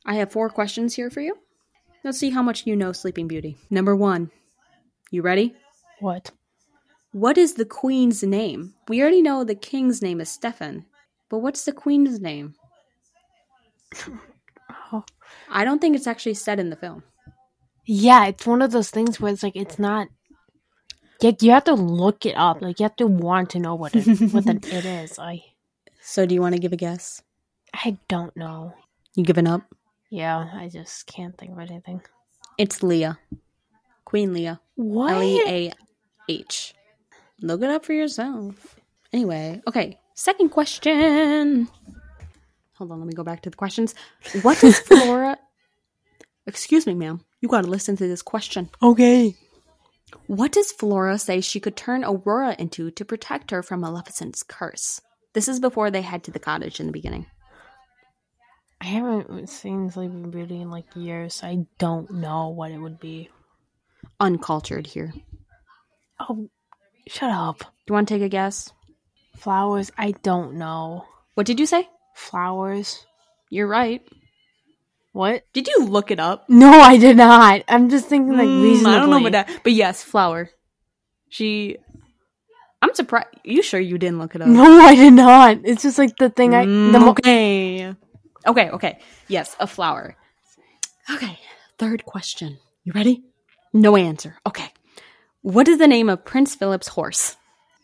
I 0.05 0.15
have 0.15 0.33
four 0.33 0.51
questions 0.51 0.97
here 0.97 1.11
for 1.11 1.21
you. 1.21 1.37
Let's 2.03 2.19
see 2.19 2.31
how 2.31 2.43
much 2.43 2.67
you 2.67 2.75
know 2.75 2.91
Sleeping 2.91 3.29
Beauty. 3.29 3.57
Number 3.71 3.95
one. 3.95 4.33
You 5.13 5.23
ready? 5.23 5.55
What? 6.01 6.33
What 7.13 7.39
is 7.39 7.55
the 7.55 7.65
queen's 7.65 8.25
name? 8.25 8.75
We 8.89 9.01
already 9.01 9.23
know 9.23 9.45
the 9.45 9.55
king's 9.55 10.03
name 10.03 10.21
is 10.21 10.29
Stefan, 10.29 10.87
but 11.29 11.39
what's 11.39 11.65
the 11.65 11.73
queen's 11.73 12.21
name? 12.21 12.55
Oh. 14.93 15.05
I 15.49 15.65
don't 15.65 15.81
think 15.81 15.95
it's 15.95 16.09
actually 16.09 16.35
said 16.35 16.59
in 16.59 16.71
the 16.71 16.77
film. 16.77 17.05
Yeah, 17.93 18.27
it's 18.27 18.47
one 18.47 18.63
of 18.63 18.71
those 18.71 18.89
things 18.89 19.19
where 19.19 19.33
it's 19.33 19.43
like 19.43 19.57
it's 19.57 19.77
not. 19.77 20.07
You, 21.21 21.37
you 21.41 21.51
have 21.51 21.65
to 21.65 21.75
look 21.75 22.25
it 22.25 22.37
up. 22.37 22.63
Like 22.63 22.79
you 22.79 22.85
have 22.85 22.95
to 22.97 23.09
want 23.09 23.51
to 23.51 23.59
know 23.59 23.75
what 23.75 23.97
it 23.97 24.07
what 24.33 24.45
the, 24.45 24.61
it 24.63 24.85
is. 25.03 25.19
I 25.19 25.43
So, 26.01 26.25
do 26.25 26.33
you 26.33 26.41
want 26.41 26.55
to 26.55 26.61
give 26.61 26.73
a 26.73 26.77
guess? 26.77 27.21
I 27.75 27.99
don't 28.07 28.37
know. 28.37 28.75
You 29.17 29.25
giving 29.25 29.49
up? 29.49 29.63
Yeah, 30.09 30.51
I 30.55 30.69
just 30.69 31.09
can't 31.09 31.37
think 31.37 31.51
of 31.51 31.59
anything. 31.59 32.01
It's 32.59 32.81
Leah. 32.85 33.19
Queen 34.05 34.35
Leah. 34.35 34.61
What? 34.77 35.15
L 35.15 35.23
E 35.25 35.43
A 35.49 35.73
H. 36.29 36.75
Look 37.43 37.61
it 37.61 37.71
up 37.71 37.85
for 37.85 37.93
yourself. 37.93 38.79
Anyway, 39.13 39.63
okay. 39.67 39.99
Second 40.15 40.51
question. 40.51 41.67
Hold 42.75 42.93
on, 42.93 43.01
let 43.01 43.09
me 43.09 43.15
go 43.15 43.25
back 43.25 43.43
to 43.43 43.51
the 43.51 43.57
questions. 43.57 43.97
What 44.43 44.61
does 44.61 44.79
Flora. 44.87 45.39
Excuse 46.51 46.85
me, 46.85 46.95
ma'am. 46.95 47.21
You 47.41 47.49
gotta 47.49 47.69
listen 47.69 47.97
to 47.97 48.09
this 48.09 48.23
question. 48.23 48.71
Okay. 48.83 49.37
What 50.27 50.51
does 50.51 50.73
Flora 50.73 51.17
say 51.17 51.41
she 51.41 51.61
could 51.61 51.77
turn 51.77 52.05
Aurora 52.05 52.57
into 52.59 52.91
to 52.91 53.05
protect 53.05 53.53
her 53.53 53.63
from 53.63 53.83
Maleficent's 53.83 54.43
curse? 54.43 55.01
This 55.33 55.47
is 55.47 55.61
before 55.61 55.93
they 55.93 56.03
head 56.03 56.25
to 56.25 56.33
the 56.33 56.41
cottage 56.41 56.81
in 56.81 56.87
the 56.87 56.93
beginning. 56.93 57.27
I 58.81 58.87
haven't 58.87 59.49
seen 59.49 59.93
Sleeping 59.93 60.33
Beauty 60.33 60.61
in 60.61 60.73
like 60.73 60.87
years. 60.97 61.35
so 61.35 61.47
I 61.47 61.67
don't 61.79 62.11
know 62.11 62.49
what 62.49 62.73
it 62.73 62.79
would 62.79 62.99
be. 62.99 63.29
Uncultured 64.19 64.89
here. 64.89 65.13
Oh, 66.19 66.51
shut 67.07 67.31
up. 67.31 67.61
Do 67.61 67.67
you 67.91 67.95
want 67.95 68.09
to 68.09 68.15
take 68.15 68.25
a 68.25 68.29
guess? 68.29 68.73
Flowers. 69.37 69.93
I 69.97 70.11
don't 70.23 70.55
know. 70.55 71.05
What 71.35 71.47
did 71.47 71.61
you 71.61 71.67
say? 71.67 71.89
Flowers. 72.17 73.07
You're 73.51 73.69
right. 73.69 74.03
What? 75.13 75.45
Did 75.53 75.67
you 75.67 75.85
look 75.87 76.11
it 76.11 76.21
up? 76.21 76.49
No, 76.49 76.71
I 76.71 76.97
did 76.97 77.17
not. 77.17 77.63
I'm 77.69 77.89
just 77.89 78.07
thinking 78.07 78.37
like 78.37 78.49
Mm, 78.49 78.63
reasonably. 78.63 78.95
I 78.97 79.01
don't 79.01 79.11
know 79.11 79.19
about 79.27 79.33
that, 79.33 79.61
but 79.65 79.73
yes, 79.73 80.03
flower. 80.03 80.51
She 81.29 81.77
I'm 82.83 82.95
surprised. 82.95 83.29
You 83.45 83.63
sure 83.63 83.81
you 83.81 83.99
didn't 83.99 84.19
look 84.19 84.35
it 84.35 84.41
up? 84.43 84.49
No, 84.49 84.81
I 84.81 84.95
did 84.95 85.13
not. 85.13 85.59
It's 85.65 85.83
just 85.83 85.99
like 85.99 86.17
the 86.17 86.31
thing 86.31 86.55
I. 86.55 86.65
Mm, 86.67 86.93
The 86.93 86.99
mo- 87.01 87.11
okay. 87.11 87.95
Okay, 88.47 88.71
okay. 88.71 88.99
Yes, 89.29 89.55
a 89.61 89.67
flower. 89.67 90.17
Okay, 91.13 91.39
third 91.79 92.05
question. 92.07 92.59
You 92.85 92.93
ready? 92.95 93.23
No 93.73 93.97
answer. 93.97 94.37
Okay. 94.47 94.71
What 95.43 95.69
is 95.69 95.79
the 95.79 95.87
name 95.89 96.09
of 96.09 96.25
Prince 96.25 96.55
Philip's 96.55 96.89
horse? 96.89 97.37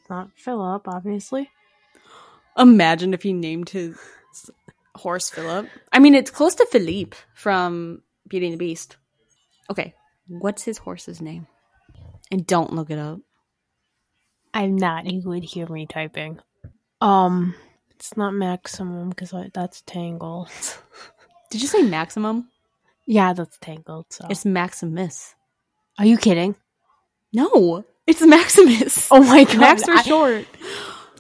not 0.09 0.31
Philip, 0.37 0.87
obviously. 0.87 1.51
Imagine 2.57 3.13
if 3.13 3.23
he 3.23 3.33
named 3.33 3.71
his 3.71 3.99
horse 4.97 5.31
Philip. 5.31 5.69
I 5.93 5.99
mean, 5.99 6.15
it's 6.15 6.31
close 6.31 6.55
to 6.57 6.67
Philippe 6.67 7.17
from 7.35 8.03
Beauty 8.29 8.47
and 8.47 8.55
the 8.55 8.59
Beast. 8.59 8.97
Okay, 9.71 9.95
what's 10.29 10.63
his 10.63 10.79
horse's 10.79 11.21
name? 11.21 11.47
And 12.31 12.47
don't 12.47 12.73
look 12.73 12.91
it 12.91 12.99
up. 12.99 13.21
I'm 14.55 14.77
not. 14.77 15.07
You 15.07 15.23
would 15.29 15.45
hear 15.45 15.67
me 15.69 15.87
typing. 15.87 16.41
Um, 17.01 17.55
it's 17.91 18.17
not 18.17 18.33
maximum 18.35 19.11
because 19.11 19.35
that's 19.53 19.83
tangled. 19.83 20.51
Did 21.51 21.63
you 21.63 21.69
say 21.69 21.83
maximum? 21.83 22.49
yeah, 23.07 23.33
that's 23.35 23.57
tangled. 23.59 24.07
So, 24.11 24.27
It's 24.31 24.45
Maximus. 24.45 25.35
are 25.99 26.05
you 26.07 26.17
kidding? 26.19 26.57
No, 27.33 27.85
it's 28.07 28.23
Maximus. 28.23 29.09
Oh 29.11 29.23
my 29.23 29.45
god, 29.45 29.59
Max 29.59 29.85
for 29.85 29.93
I- 29.93 30.03
short. 30.03 30.47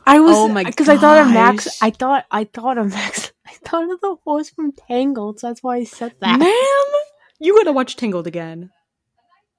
I 0.09 0.21
was 0.21 0.37
Oh 0.37 0.65
because 0.65 0.89
I 0.89 0.97
thought 0.99 1.19
of 1.27 1.33
Max. 1.33 1.83
I 1.83 1.91
thought 1.91 2.25
I 2.31 2.45
thought 2.45 2.79
of 2.79 2.91
Max. 2.91 3.33
I 3.47 3.53
thought 3.53 3.91
of 3.91 4.01
the 4.01 4.17
horse 4.25 4.51
from 4.51 4.73
Tangled. 4.73 5.41
So 5.41 5.49
that's 5.49 5.63
why 5.63 5.77
I 5.77 5.85
said 5.85 6.15
that. 6.21 6.39
Ma'am, 6.39 7.01
you 7.39 7.55
gotta 7.57 7.73
watch 7.73 7.97
Tangled 7.97 8.27
again. 8.27 8.71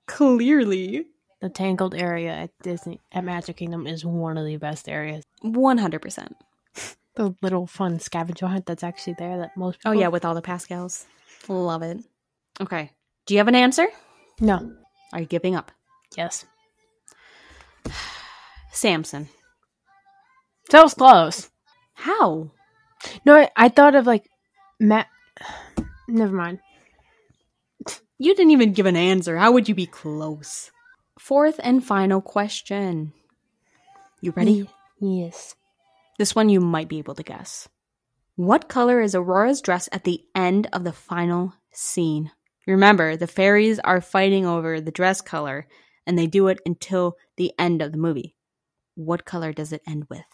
Clearly. 0.07 1.05
The 1.41 1.49
Tangled 1.49 1.93
area 1.93 2.31
at 2.31 2.49
Disney 2.63 2.99
at 3.11 3.23
Magic 3.23 3.57
Kingdom 3.57 3.85
is 3.85 4.03
one 4.03 4.37
of 4.37 4.45
the 4.45 4.57
best 4.57 4.89
areas. 4.89 5.23
100%. 5.43 6.31
The 7.15 7.35
little 7.41 7.65
fun 7.65 7.99
scavenger 7.99 8.45
hunt 8.45 8.67
that's 8.67 8.83
actually 8.83 9.15
there 9.17 9.39
that 9.39 9.57
most. 9.57 9.79
People- 9.79 9.89
oh, 9.97 9.99
yeah, 9.99 10.09
with 10.09 10.23
all 10.23 10.35
the 10.35 10.41
Pascals. 10.43 11.07
Love 11.47 11.81
it. 11.81 11.97
Okay. 12.61 12.91
Do 13.25 13.33
you 13.33 13.39
have 13.39 13.47
an 13.47 13.55
answer? 13.55 13.87
No. 14.39 14.71
Are 15.13 15.21
you 15.21 15.25
giving 15.25 15.55
up? 15.55 15.71
Yes. 16.15 16.45
Samson. 18.71 19.29
Was 20.71 20.93
close. 20.93 21.49
How? 21.95 22.51
No, 23.25 23.35
I, 23.35 23.49
I 23.55 23.69
thought 23.69 23.95
of 23.95 24.05
like 24.05 24.29
Matt. 24.79 25.07
Never 26.07 26.35
mind. 26.35 26.59
You 28.17 28.33
didn't 28.33 28.51
even 28.51 28.73
give 28.73 28.85
an 28.85 28.95
answer. 28.95 29.37
How 29.37 29.51
would 29.51 29.69
you 29.69 29.75
be 29.75 29.85
close? 29.85 30.71
Fourth 31.19 31.59
and 31.61 31.83
final 31.83 32.21
question. 32.21 33.13
You 34.21 34.31
ready? 34.31 34.67
Yes. 34.99 35.55
This 36.17 36.33
one 36.33 36.49
you 36.49 36.59
might 36.59 36.89
be 36.89 36.97
able 36.97 37.13
to 37.15 37.23
guess. 37.23 37.69
What 38.35 38.69
color 38.69 39.01
is 39.01 39.13
Aurora's 39.13 39.61
dress 39.61 39.87
at 39.91 40.03
the 40.03 40.23
end 40.33 40.67
of 40.73 40.83
the 40.83 40.93
final 40.93 41.53
scene? 41.71 42.31
Remember, 42.65 43.15
the 43.15 43.27
fairies 43.27 43.79
are 43.79 44.01
fighting 44.01 44.45
over 44.45 44.81
the 44.81 44.91
dress 44.91 45.21
color, 45.21 45.67
and 46.05 46.17
they 46.17 46.27
do 46.27 46.47
it 46.47 46.59
until 46.65 47.17
the 47.35 47.53
end 47.59 47.81
of 47.81 47.91
the 47.91 47.97
movie. 47.97 48.35
What 48.95 49.25
color 49.25 49.53
does 49.53 49.71
it 49.71 49.81
end 49.87 50.05
with? 50.09 50.25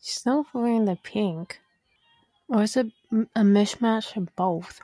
She's 0.00 0.24
not 0.24 0.46
wearing 0.54 0.86
the 0.86 0.96
pink. 0.96 1.60
Or 2.54 2.62
is 2.62 2.76
it 2.76 2.86
a 3.34 3.40
mishmash 3.42 4.16
of 4.16 4.34
both? 4.36 4.80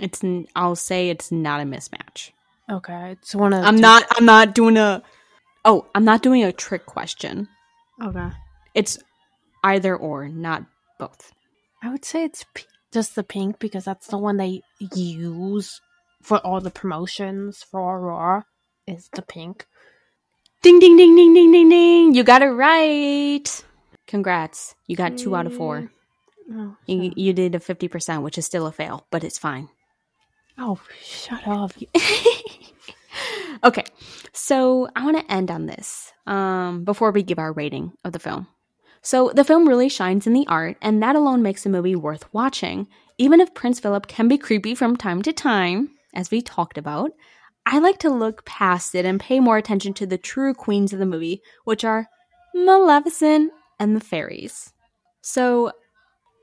It's. 0.00 0.22
n- 0.22 0.46
I'll 0.54 0.76
say 0.76 1.10
it's 1.10 1.32
not 1.32 1.60
a 1.60 1.64
mismatch. 1.64 2.30
Okay, 2.70 3.10
it's 3.10 3.34
one 3.34 3.52
of. 3.52 3.62
The 3.62 3.66
I'm 3.66 3.76
two- 3.76 3.82
not. 3.82 4.04
I'm 4.16 4.24
not 4.24 4.54
doing 4.54 4.76
a. 4.76 5.02
Oh, 5.64 5.86
I'm 5.92 6.04
not 6.04 6.22
doing 6.22 6.44
a 6.44 6.52
trick 6.52 6.86
question. 6.86 7.48
Okay. 8.00 8.28
It's 8.74 8.98
either 9.64 9.96
or, 9.96 10.28
not 10.28 10.64
both. 11.00 11.32
I 11.82 11.90
would 11.90 12.04
say 12.04 12.24
it's 12.24 12.44
p- 12.54 12.64
just 12.92 13.16
the 13.16 13.24
pink 13.24 13.58
because 13.58 13.84
that's 13.84 14.06
the 14.06 14.18
one 14.18 14.36
they 14.36 14.62
use 14.94 15.80
for 16.22 16.38
all 16.38 16.60
the 16.60 16.70
promotions 16.70 17.64
for 17.68 17.80
Aurora. 17.80 18.46
Is 18.86 19.10
the 19.12 19.22
pink? 19.22 19.66
Ding 20.62 20.78
ding 20.78 20.96
ding 20.96 21.16
ding 21.16 21.34
ding 21.34 21.50
ding 21.50 21.68
ding! 21.68 22.14
You 22.14 22.22
got 22.22 22.42
it 22.42 22.50
right. 22.50 23.64
Congrats. 24.06 24.76
You 24.86 24.94
got 24.94 25.18
two 25.18 25.34
out 25.34 25.46
of 25.46 25.56
four. 25.56 25.80
Mm. 25.82 25.90
Oh, 26.50 26.76
You, 26.86 27.12
you 27.16 27.32
did 27.32 27.54
a 27.54 27.58
50%, 27.58 28.22
which 28.22 28.38
is 28.38 28.46
still 28.46 28.66
a 28.66 28.72
fail, 28.72 29.06
but 29.10 29.24
it's 29.24 29.38
fine. 29.38 29.68
oh 30.58 30.80
shut 31.02 31.46
up! 31.46 31.72
okay, 33.64 33.84
so 34.32 34.88
I 34.96 35.04
want 35.04 35.18
to 35.18 35.32
end 35.32 35.50
on 35.50 35.66
this 35.66 36.12
um, 36.26 36.84
before 36.84 37.10
we 37.10 37.22
give 37.22 37.38
our 37.38 37.52
rating 37.52 37.92
of 38.04 38.12
the 38.12 38.18
film. 38.18 38.46
So, 39.04 39.32
the 39.34 39.44
film 39.44 39.68
really 39.68 39.88
shines 39.88 40.28
in 40.28 40.32
the 40.32 40.46
art, 40.46 40.76
and 40.80 41.02
that 41.02 41.16
alone 41.16 41.42
makes 41.42 41.64
the 41.64 41.70
movie 41.70 41.96
worth 41.96 42.32
watching. 42.32 42.86
Even 43.18 43.40
if 43.40 43.52
Prince 43.54 43.80
Philip 43.80 44.06
can 44.06 44.28
be 44.28 44.38
creepy 44.38 44.74
from 44.76 44.96
time 44.96 45.22
to 45.22 45.32
time, 45.32 45.90
as 46.14 46.30
we 46.30 46.40
talked 46.40 46.78
about, 46.78 47.10
I 47.66 47.78
like 47.80 47.98
to 47.98 48.10
look 48.10 48.44
past 48.44 48.94
it 48.94 49.04
and 49.04 49.18
pay 49.20 49.40
more 49.40 49.56
attention 49.56 49.92
to 49.94 50.06
the 50.06 50.18
true 50.18 50.54
queens 50.54 50.92
of 50.92 51.00
the 51.00 51.06
movie, 51.06 51.42
which 51.64 51.84
are 51.84 52.08
Maleficent 52.54 53.52
and 53.80 53.96
the 53.96 54.00
fairies. 54.00 54.72
So, 55.20 55.72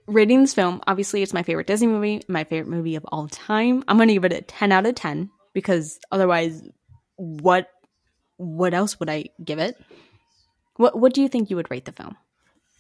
rating 0.10 0.42
this 0.42 0.54
film, 0.54 0.82
obviously, 0.88 1.22
it's 1.22 1.34
my 1.34 1.44
favorite 1.44 1.68
Disney 1.68 1.88
movie, 1.88 2.22
my 2.28 2.44
favorite 2.44 2.70
movie 2.70 2.96
of 2.96 3.06
all 3.12 3.28
time. 3.28 3.84
I'm 3.88 3.98
going 3.98 4.10
to 4.10 4.14
give 4.14 4.26
it 4.26 4.34
a 4.34 4.42
10 4.42 4.72
out 4.72 4.86
of 4.86 4.96
10 4.96 5.30
because 5.54 6.00
otherwise, 6.12 6.62
what 7.16 7.68
what 8.38 8.74
else 8.74 9.00
would 9.00 9.10
I 9.10 9.26
give 9.44 9.60
it? 9.60 9.76
What 10.78 10.98
what 10.98 11.14
do 11.14 11.22
you 11.22 11.28
think 11.28 11.50
you 11.50 11.56
would 11.58 11.70
rate 11.70 11.86
the 11.86 11.92
film? 11.92 12.16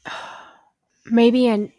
Maybe 1.05 1.47
an 1.47 1.71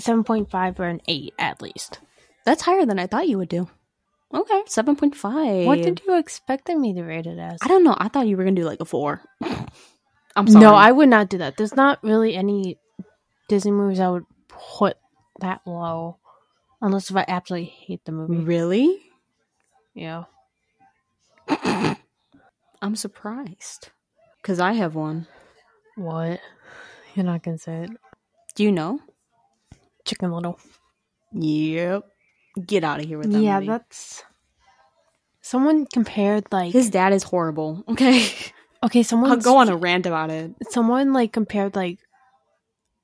seven 0.00 0.24
point 0.24 0.50
five 0.50 0.78
or 0.80 0.84
an 0.84 1.00
eight 1.08 1.34
at 1.38 1.60
least. 1.60 2.00
That's 2.44 2.62
higher 2.62 2.86
than 2.86 2.98
I 2.98 3.06
thought 3.06 3.28
you 3.28 3.38
would 3.38 3.48
do. 3.48 3.68
Okay, 4.34 4.62
7.5. 4.68 5.66
What 5.66 5.82
did 5.82 6.02
you 6.06 6.18
expected 6.18 6.76
me 6.76 6.92
to 6.94 7.02
rate 7.02 7.26
it 7.26 7.38
as? 7.38 7.58
I 7.62 7.68
don't 7.68 7.84
know. 7.84 7.94
I 7.96 8.08
thought 8.08 8.26
you 8.26 8.36
were 8.36 8.42
going 8.42 8.56
to 8.56 8.62
do 8.62 8.66
like 8.66 8.80
a 8.80 8.84
4. 8.84 9.22
I'm 10.36 10.48
sorry. 10.48 10.62
No, 10.62 10.74
I 10.74 10.90
would 10.92 11.08
not 11.08 11.28
do 11.28 11.38
that. 11.38 11.56
There's 11.56 11.76
not 11.76 12.02
really 12.02 12.34
any 12.34 12.78
Disney 13.48 13.70
movies 13.70 14.00
I 14.00 14.08
would 14.08 14.24
put 14.78 14.96
that 15.40 15.60
low, 15.66 16.18
unless 16.80 17.10
if 17.10 17.16
I 17.16 17.24
absolutely 17.28 17.66
hate 17.68 18.04
the 18.04 18.12
movie. 18.12 18.36
Really? 18.36 19.02
Yeah. 19.94 20.24
I'm 22.82 22.96
surprised. 22.96 23.90
Cuz 24.42 24.60
I 24.60 24.72
have 24.72 24.94
one. 24.94 25.26
What? 25.96 26.40
You're 27.14 27.24
not 27.24 27.42
gonna 27.42 27.58
say 27.58 27.84
it. 27.84 27.90
Do 28.54 28.64
you 28.64 28.72
know? 28.72 29.00
Chicken 30.04 30.30
Little. 30.32 30.58
Yep. 31.32 32.04
Get 32.66 32.84
out 32.84 33.00
of 33.00 33.06
here 33.06 33.18
with 33.18 33.32
that 33.32 33.40
yeah, 33.40 33.54
movie. 33.56 33.66
that's. 33.68 34.22
Someone 35.40 35.86
compared 35.86 36.44
like 36.52 36.72
His 36.72 36.90
dad 36.90 37.12
is 37.12 37.22
horrible. 37.22 37.84
Okay. 37.88 38.28
okay, 38.82 39.02
someone 39.02 39.30
I'll 39.30 39.36
go 39.36 39.56
on 39.58 39.68
a 39.68 39.76
rant 39.76 40.06
about 40.06 40.30
it. 40.30 40.52
someone 40.70 41.12
like 41.12 41.32
compared 41.32 41.74
like 41.76 41.98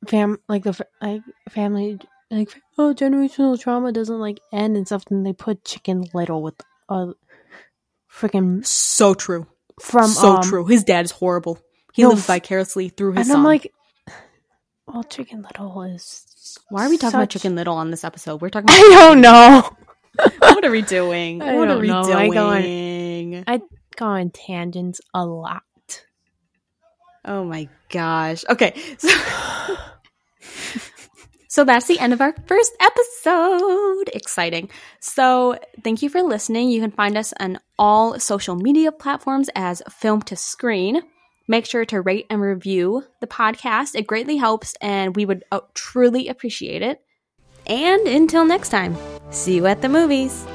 fam 0.09 0.39
like 0.49 0.65
the 0.65 0.87
like 1.01 1.23
family 1.51 1.99
like 2.31 2.49
oh 2.79 2.95
generational 2.95 3.61
trauma 3.61 3.93
doesn't 3.93 4.19
like 4.19 4.41
end 4.53 4.77
and 4.77 4.87
stuff 4.87 5.05
and 5.11 5.25
they 5.25 5.33
put 5.33 5.65
Chicken 5.65 6.07
Little 6.15 6.43
with 6.43 6.61
a 6.89 7.13
freaking 8.11 8.65
So 8.67 9.15
true. 9.15 9.47
from 9.81 10.09
so 10.09 10.37
um, 10.37 10.43
true. 10.43 10.67
His 10.67 10.85
dad 10.85 11.05
is 11.05 11.11
horrible. 11.11 11.59
He 11.93 12.03
no, 12.03 12.11
lives 12.11 12.27
vicariously 12.27 12.89
through 12.89 13.13
his 13.13 13.19
and 13.19 13.27
son. 13.29 13.37
I'm 13.39 13.45
like, 13.45 13.73
well, 14.87 15.05
Chicken 15.05 15.43
Little 15.43 15.83
is. 15.83 16.59
Why 16.69 16.87
are 16.87 16.91
we 16.91 16.99
talking 16.99 17.19
about 17.19 17.31
Chicken 17.31 17.55
Little 17.55 17.77
on 17.77 17.91
this 17.91 18.05
episode? 18.05 18.41
We're 18.41 18.51
talking 18.51 18.65
about 18.71 18.77
I 18.77 18.89
don't 18.91 19.21
know. 19.21 19.71
what 20.39 20.65
are 20.65 20.71
we 20.71 20.83
doing? 20.83 21.43
I 21.43 21.55
what 21.55 21.69
are 21.71 21.79
we 21.79 21.89
know. 21.89 22.03
I 22.03 22.29
go 22.29 22.49
on- 22.49 22.63
doing? 22.63 23.45
I 23.47 23.61
go 23.97 24.07
on 24.07 24.31
tangents 24.31 25.01
a 25.15 25.25
lot. 25.25 25.63
Oh 27.25 27.45
my 27.45 27.69
gosh. 27.89 28.45
Okay. 28.49 28.75
So, 28.99 29.09
so 31.49 31.65
that's 31.65 31.87
the 31.87 31.99
end 31.99 32.13
of 32.13 32.21
our 32.21 32.35
first 32.47 32.73
episode. 32.81 34.11
Exciting. 34.15 34.71
So 35.01 35.59
thank 35.83 36.03
you 36.03 36.09
for 36.09 36.23
listening. 36.23 36.71
You 36.71 36.81
can 36.81 36.91
find 36.91 37.17
us 37.17 37.33
on 37.41 37.59
all 37.79 38.19
social 38.19 38.57
media 38.57 38.93
platforms 38.93 39.49
as 39.55 39.83
Film 39.91 40.23
to 40.23 40.37
Screen. 40.37 41.03
Make 41.49 41.67
sure 41.67 41.85
to 41.87 42.01
rate 42.01 42.27
and 42.31 42.41
review 42.41 43.05
the 43.21 43.27
podcast. 43.27 43.95
It 43.95 44.07
greatly 44.07 44.37
helps 44.37 44.75
and 44.81 45.17
we 45.17 45.27
would 45.27 45.45
uh, 45.51 45.61
truly 45.75 46.29
appreciate 46.29 46.83
it. 46.83 47.01
And 47.67 48.07
until 48.07 48.45
next 48.45 48.71
time, 48.71 48.97
see 49.31 49.57
you 49.57 49.67
at 49.67 49.83
the 49.83 49.89
movies. 49.89 50.47